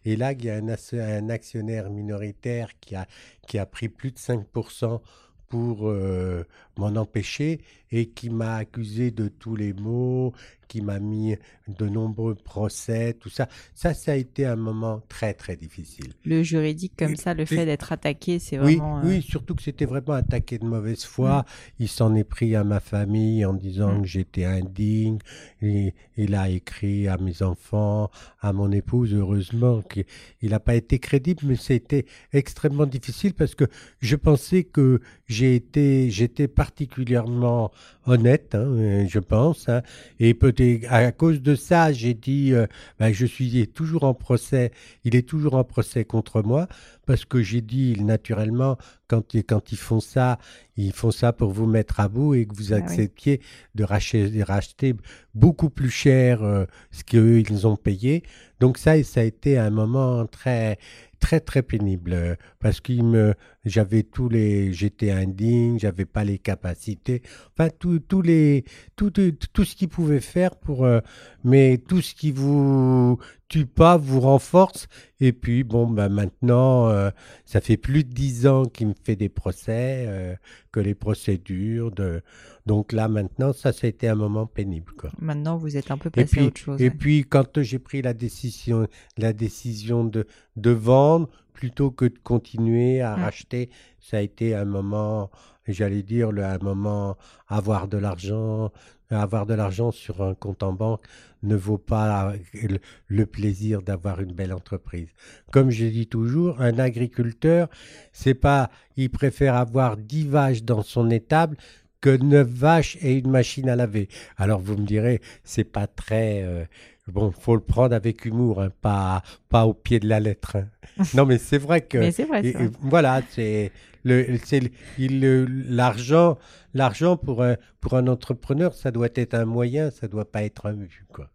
[0.06, 3.08] Et là, il y a un actionnaire minoritaire qui a,
[3.48, 5.02] qui a pris plus de 5%
[5.48, 6.44] pour euh,
[6.78, 7.62] m'en empêcher
[7.92, 10.34] et qui m'a accusé de tous les maux,
[10.70, 11.36] qui m'a mis
[11.68, 13.50] de nombreux procès, tout ça.
[13.74, 16.14] Ça, ça a été un moment très, très difficile.
[16.24, 19.00] Le juridique comme Et- ça, le et- fait d'être attaqué, c'est Oui, vraiment...
[19.00, 21.44] euh, oui, surtout que c'était vraiment attaqué de mauvaise foi.
[21.80, 24.02] Il s'en est pris à ma famille en disant Mm.
[24.04, 25.18] que j'étais indigne.
[25.62, 28.10] Et, il a écrit à mes enfants,
[28.42, 30.06] à mon épouse, heureusement qu'il
[30.50, 33.66] n'a pas été crédible, mais c'était extrêmement difficile parce que
[34.02, 37.72] je pensais que j'ai été, j'étais particulièrement
[38.05, 39.82] honnête, hein, euh, je pense, hein,
[40.20, 42.68] et peut-être à cause de ça, j'ai dit, euh,
[42.99, 44.72] ben, je suis toujours en procès,
[45.03, 46.68] il est toujours en procès contre moi,
[47.07, 50.38] parce que j'ai dit naturellement, quand, quand ils font ça,
[50.78, 52.82] ils font ça pour vous mettre à bout et que vous Ah oui.
[52.84, 53.41] acceptiez
[53.74, 54.93] de racheter, de racheter
[55.34, 58.24] beaucoup plus cher euh, ce qu'eux ils ont payé.
[58.59, 60.78] Donc ça, ça a été un moment très
[61.20, 63.34] très très pénible parce qu'il me
[63.66, 67.22] j'avais tous les j'étais indigne j'avais pas les capacités
[67.57, 68.64] enfin tout- tous les
[68.95, 70.99] tout, tout, tout ce qu'ils pouvaient faire pour euh,
[71.43, 73.18] mais tout ce qui vous
[73.49, 74.88] tue pas vous renforce
[75.20, 77.09] et puis bon ben maintenant euh,
[77.45, 80.36] ça fait plus de dix ans qu'il me fait des procès euh,
[80.72, 82.22] que les procédures de
[82.66, 85.97] donc là maintenant ça ça a été un moment pénible quoi Maintenant, vous êtes un
[85.97, 86.82] peu passé à autre chose.
[86.82, 86.89] et ouais.
[86.91, 88.88] puis quand j'ai pris la décision,
[89.18, 91.30] la décision de, de vendre
[91.62, 93.22] plutôt que de continuer à Mm.
[93.26, 95.30] racheter, ça a été un moment,
[95.68, 98.72] j'allais dire, le, un moment, avoir de l'argent,
[99.12, 101.05] avoir de l'argent sur un compte en banque
[101.43, 105.09] ne vaut pas le, le plaisir d'avoir une belle entreprise.
[105.51, 107.68] Comme je dis toujours, un agriculteur,
[108.12, 111.57] c'est pas, il préfère avoir 10 vaches dans son étable
[112.01, 114.07] que 9 vaches et une machine à laver.
[114.38, 116.66] Alors vous me direz, c'est pas très euh,
[117.08, 120.58] bon, faut le prendre avec humour, hein, pas pas au pied de la lettre.
[120.58, 120.68] hein.
[121.14, 122.64] non, mais c'est vrai que Mais c'est vrai, et- ça.
[122.64, 123.72] et voilà, c'est
[124.04, 124.62] le c'est
[124.97, 126.38] l'argent
[126.74, 130.68] l'argent pour un pour un entrepreneur, ça doit être un moyen, ça doit pas être
[130.68, 131.30] un but quoi.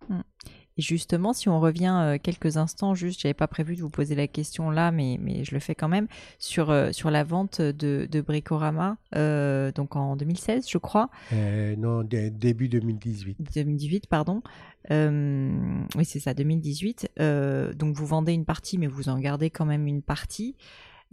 [0.79, 4.15] Et justement, si on revient euh, quelques instants, juste, j'avais pas prévu de vous poser
[4.15, 6.07] la question là, mais, mais je le fais quand même,
[6.39, 11.75] sur, euh, sur la vente de, de Bricorama, euh, donc en 2016, je crois, Euh,
[11.77, 13.39] non, dé- début 2018.
[13.55, 14.43] 2018, pardon.
[14.91, 15.51] Euh,
[15.97, 17.11] oui, c'est ça, 2018.
[17.21, 20.57] Euh, donc vous vendez une partie, mais vous en gardez quand même une partie.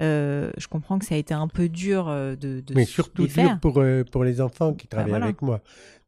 [0.01, 3.59] Euh, je comprends que ça a été un peu dur de, de Mais surtout dur
[3.61, 5.26] pour euh, pour les enfants qui Bah, travaillent voilà.
[5.26, 5.61] avec moi.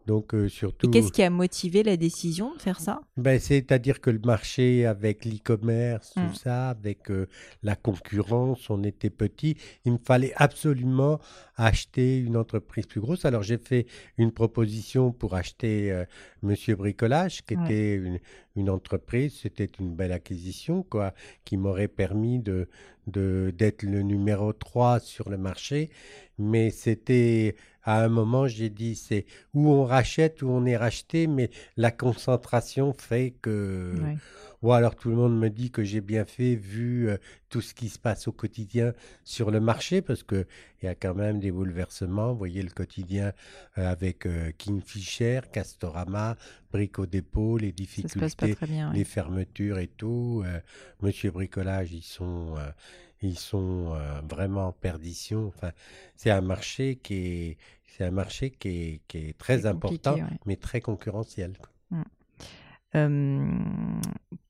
[0.08, 3.02] Donc euh, surtout Et qu'est-ce qui a motivé la décision de faire ça?
[3.18, 6.28] Ben, c'est-à-dire que le marché avec l'e-commerce, Mm.
[6.28, 7.28] tout ça, avec euh,
[7.64, 9.58] la concurrence, on était petit.
[9.86, 11.20] Il me fallait absolument
[11.56, 13.26] acheter une entreprise plus grosse.
[13.26, 13.88] Alors j'ai fait
[14.18, 16.06] une proposition pour acheter euh,
[16.44, 18.20] Monsieur Bricolage, qui était une,
[18.56, 19.40] une entreprise.
[19.42, 21.14] C'était une belle acquisition, quoi,
[21.46, 22.68] qui m'aurait permis de-
[23.08, 25.90] d'être le numéro 3 sur le marché.
[26.38, 31.28] Mais c'était à un moment, j'ai dit, c'est où on rachète, où on est racheté,
[31.28, 33.94] mais la concentration fait que...
[34.66, 37.18] Ou alors tout le monde me dit que j'ai bien fait vu euh,
[37.50, 40.48] tout ce qui se passe au quotidien sur le marché, parce que
[40.82, 42.32] il y a quand même des bouleversements.
[42.32, 43.32] Vous voyez le quotidien
[43.78, 46.36] euh, avec euh, Kingfisher, Castorama,
[46.72, 48.90] Brico Dépôt, les difficultés très bien.
[48.90, 48.98] ouais.
[48.98, 50.44] les fermetures et tout.
[51.00, 52.56] Monsieur Bricolage, ils sont,
[53.22, 53.96] ils sont
[54.28, 55.46] vraiment en perdition.
[55.46, 55.74] Enfin,
[56.16, 60.24] c'est un marché qui est, c'est un marché qui est, qui est très important, ouais.
[60.48, 61.54] mais très concurrentiel.
[61.56, 62.00] quoi.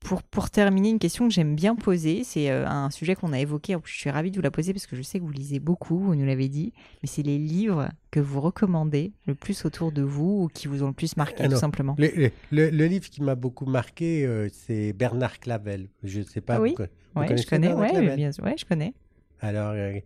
[0.00, 3.40] Pour, pour terminer, une question que j'aime bien poser, c'est euh, un sujet qu'on a
[3.40, 5.58] évoqué, je suis ravie de vous la poser parce que je sais que vous lisez
[5.58, 6.72] beaucoup, vous nous l'avez dit,
[7.02, 10.82] mais c'est les livres que vous recommandez le plus autour de vous ou qui vous
[10.84, 11.96] ont le plus marqué tout simplement.
[11.98, 15.88] Le, le- le livre qui m'a beaucoup marqué, euh, c'est Bernard Clavel.
[16.04, 16.54] Je ne sais pas.
[16.56, 16.84] Ah oui vous
[17.14, 18.94] vous Ouais, je connais, Bernard ouais, bien je connais.
[19.40, 19.98] Alors, euh,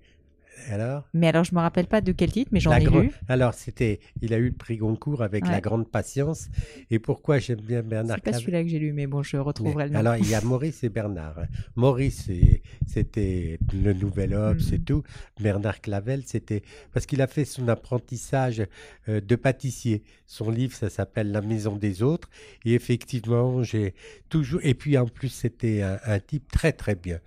[0.71, 1.09] alors?
[1.15, 3.11] Mais alors je me rappelle pas de quel titre, mais j'en ai gro- lu.
[3.29, 5.51] Alors, c'était, il a eu le prix Goncourt avec Ouais.
[5.51, 6.49] La Grande Patience.
[6.91, 8.41] Et pourquoi j'aime bien Bernard C'est pas Clavel?
[8.41, 9.99] celui-là que j'ai lu, mais bon, je retrouverai Mais- le nom.
[10.01, 11.39] Alors, il y a Maurice et Bernard.
[11.39, 11.47] hein.
[11.77, 14.75] Maurice, c'est- c'était le Nouvel Obs Mhm.
[14.75, 15.03] et tout.
[15.41, 18.63] Bernard Clavel, c'était parce qu'il a fait son apprentissage
[19.09, 20.03] euh, de pâtissier.
[20.27, 22.29] Son livre, ça s'appelle La Maison des Autres.
[22.65, 23.95] Et effectivement, j'ai
[24.29, 24.61] toujours.
[24.63, 27.19] Et puis, en plus, c'était un, un type très, très bien.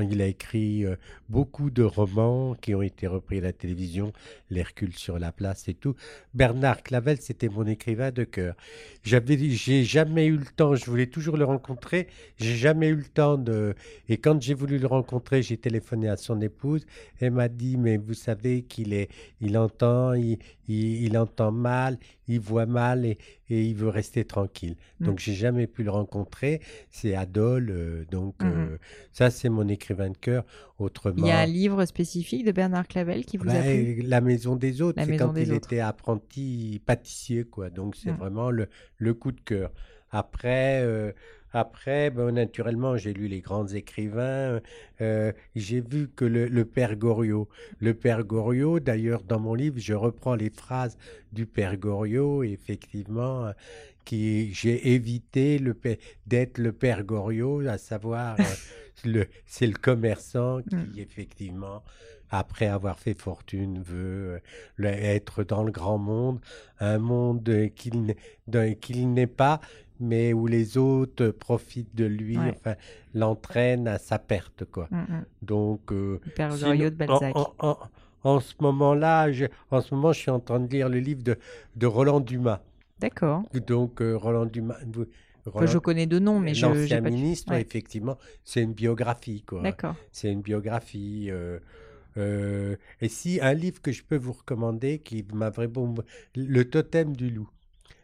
[0.00, 0.96] Il a écrit euh,
[1.28, 4.12] beaucoup de romans qui ont été repris à la télévision,
[4.48, 5.94] L'Hercule sur la place et tout.
[6.32, 8.54] Bernard Clavel, c'était mon écrivain de cœur.
[9.02, 10.74] J'avais, j'ai jamais eu le temps.
[10.74, 12.08] Je voulais toujours le rencontrer.
[12.38, 13.74] J'ai jamais eu le temps de.
[14.08, 16.86] Et quand j'ai voulu le rencontrer, j'ai téléphoné à son épouse.
[17.20, 19.10] Elle m'a dit, mais vous savez qu'il est,
[19.42, 20.38] il entend, il,
[20.68, 21.98] il, il entend mal,
[22.28, 24.76] il voit mal et, et il veut rester tranquille.
[25.00, 25.06] Mm.
[25.06, 26.60] Donc j'ai jamais pu le rencontrer.
[26.90, 27.70] C'est Adol.
[27.70, 28.50] euh, donc Mhm.
[28.52, 28.78] euh,
[29.12, 30.44] ça, c'est mon écrivain de cœur.
[30.78, 31.14] Autrement.
[31.18, 34.02] Il y a un livre spécifique de Bernard Clavel qui vous Bah, a plu?
[34.02, 35.66] La maison des autres, c'est quand il autres.
[35.66, 37.70] était apprenti pâtissier, quoi.
[37.70, 38.16] Donc c'est Mm.
[38.16, 39.72] vraiment le, le coup de cœur.
[40.10, 41.12] Après, euh,
[41.52, 44.60] après, ben, naturellement, j'ai lu les grands écrivains.
[45.00, 47.48] euh, j'ai vu que le, le père Goriot,
[47.80, 50.96] le père Goriot, d'ailleurs, dans mon livre, je reprends les phrases
[51.32, 53.52] du père Goriot, effectivement, euh,
[54.04, 55.76] qui j'ai évité le
[56.26, 58.56] d'être le père Goriot, à savoir, euh,
[59.04, 60.98] le, c'est le commerçant qui, Mm.
[60.98, 61.82] effectivement,
[62.30, 64.40] après avoir fait fortune, veut
[64.82, 66.40] être dans le grand monde,
[66.80, 69.60] un monde qu'il n'est- d'un- qu'il n'est pas,
[70.02, 72.54] mais où les autres profitent de lui, Ouais.
[72.56, 72.74] enfin,
[73.14, 74.88] l'entraînent à sa perte, quoi.
[74.90, 75.24] Mm, mm.
[75.42, 77.36] Donc, euh, sinon, de Balzac.
[77.36, 77.78] En, en- en-
[78.24, 81.22] en ce moment-là, je- en ce moment, je suis en train de lire le livre
[81.22, 81.36] de,
[81.76, 82.60] de Roland Dumas.
[83.00, 83.42] D'accord.
[83.66, 85.06] Donc, euh, Roland Dumas, vous-
[85.44, 87.60] Enfin, Roland- je connais deux noms, mais je l'ancien pas ministre, Ouais.
[87.62, 89.60] effectivement, c'est une biographie, quoi.
[89.62, 89.96] D'accord.
[90.12, 91.30] C'est une biographie.
[91.32, 91.58] euh,
[92.16, 95.94] euh, et si un livre que je peux vous recommander, qui m'a vraiment,
[96.36, 97.48] le Totem du loup.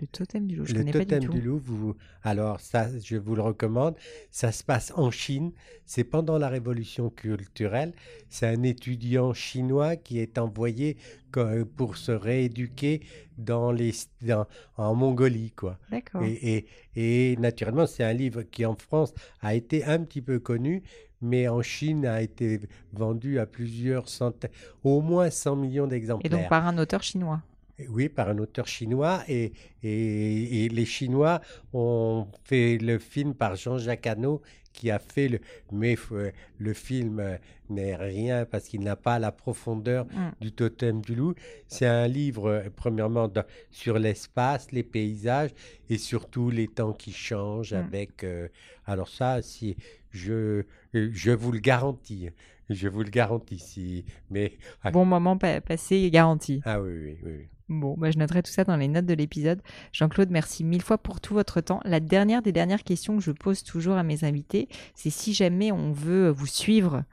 [0.01, 2.86] Le totem du loup, je le connais pas du Totem du loup, vous, alors ça,
[3.03, 3.96] je vous le recommande.
[4.30, 5.51] Ça se passe en Chine.
[5.86, 7.92] C'est pendant la révolution culturelle.
[8.28, 10.96] C'est un étudiant chinois qui est envoyé
[11.32, 13.01] co- pour se rééduquer
[13.38, 13.92] dans les,
[14.22, 14.46] dans-
[14.76, 15.78] en Mongolie, quoi.
[15.90, 16.22] D'accord.
[16.22, 20.38] Et, et- et naturellement, c'est un livre qui en France a été un petit peu
[20.38, 20.82] connu,
[21.20, 22.61] mais en Chine a été
[22.92, 24.51] vendu à plusieurs centaines,
[24.84, 26.30] au moins 100 millions Et d'exemplaires.
[26.38, 27.42] donc par un auteur chinois.
[27.88, 29.22] Oui, par un auteur chinois.
[29.28, 29.52] Et,
[29.82, 31.40] et, et les Chinois
[31.72, 35.40] ont fait le film par Jean-Jacques Hano, qui a fait le.
[35.72, 37.36] Mais euh, le film euh,
[37.70, 40.30] n'est rien parce qu'il n'a pas la profondeur Mm.
[40.40, 41.34] du totem du loup.
[41.66, 43.30] C'est un livre, euh, premièrement,
[43.70, 45.50] sur l'espace, les paysages
[45.90, 47.76] et surtout les temps qui changent Mm.
[47.86, 48.24] avec.
[48.24, 48.48] euh,
[48.89, 49.76] alors, ça, si
[50.11, 50.64] je,
[50.95, 52.30] euh, je vous le garantis.
[52.70, 53.59] Je vous le garantis.
[53.59, 54.59] Si, mais.
[54.93, 56.61] Bon moment pa- passé garanti.
[56.64, 57.32] ah oui, oui, oui.
[57.39, 57.47] oui.
[57.70, 59.61] Bon, bah, je noterai tout ça dans les notes de l'épisode.
[59.93, 61.80] Jean-Claude, merci mille fois pour tout votre temps.
[61.84, 65.70] La dernière des dernières questions que je pose toujours à mes invités, c'est si jamais
[65.70, 67.05] on veut vous suivre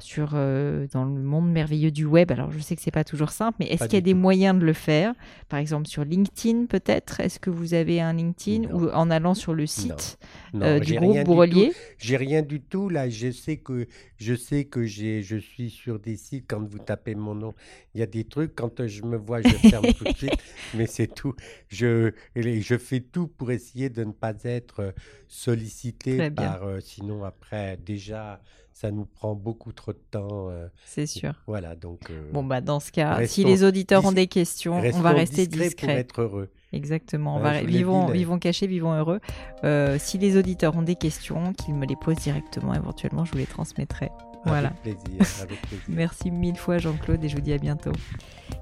[0.00, 2.30] sur euh, dans le monde merveilleux du web.
[2.32, 4.18] Alors, je sais que c'est pas toujours simple, mais est-ce qu'il y a des tout.
[4.18, 5.14] moyens de le faire?
[5.48, 7.20] Par exemple, sur LinkedIn, peut-être?
[7.20, 8.78] Est-ce que vous avez un LinkedIn Non.
[8.78, 10.18] ou en allant sur le site
[10.54, 11.72] Non, euh, du groupe Bourrelier?
[11.98, 13.08] J'ai rien du tout là.
[13.08, 13.86] Je sais que
[14.16, 17.54] je sais que j'ai je suis sur des sites quand vous tapez mon nom,
[17.94, 20.32] il y a des trucs quand je me vois, je ferme tout de suite.
[20.74, 21.34] Mais c'est tout.
[21.68, 24.92] Je je fais tout pour essayer de ne pas être euh,
[25.28, 26.62] sollicité par.
[26.64, 28.40] euh, sinon après déjà
[28.80, 30.48] ça nous prend beaucoup trop de temps.
[30.50, 31.34] euh, C'est sûr.
[31.46, 32.10] voilà donc.
[32.10, 35.46] euh, Bon, bah, dans ce cas, si les auditeurs ont des questions, on va rester
[35.46, 35.86] discrets discret.
[35.86, 36.50] pour être heureux.
[36.72, 37.34] Exactement.
[37.36, 39.20] On Ouais, va vivons, dit, vivons cachés, vivons heureux.
[39.64, 42.72] Euh, si les auditeurs ont des questions, qu'ils me les posent directement.
[42.72, 44.08] Éventuellement, je vous les transmettrai.
[44.44, 44.72] Voilà.
[44.84, 45.26] Avec plaisir.
[45.42, 45.84] Avec plaisir.
[45.88, 47.92] Merci mille fois, Jean-Claude, et je vous dis à bientôt.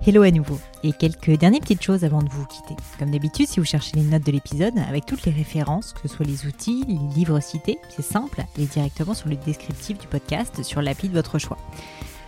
[0.07, 0.59] Hello à nouveau.
[0.83, 2.75] Et quelques dernières petites choses avant de vous quitter.
[2.99, 6.09] Comme d'habitude, si vous cherchez les notes de l'épisode, avec toutes les références, que ce
[6.09, 10.63] soit les outils, les livres cités, c'est simple, allez directement sur le descriptif du podcast
[10.63, 11.59] sur l'appli de votre choix.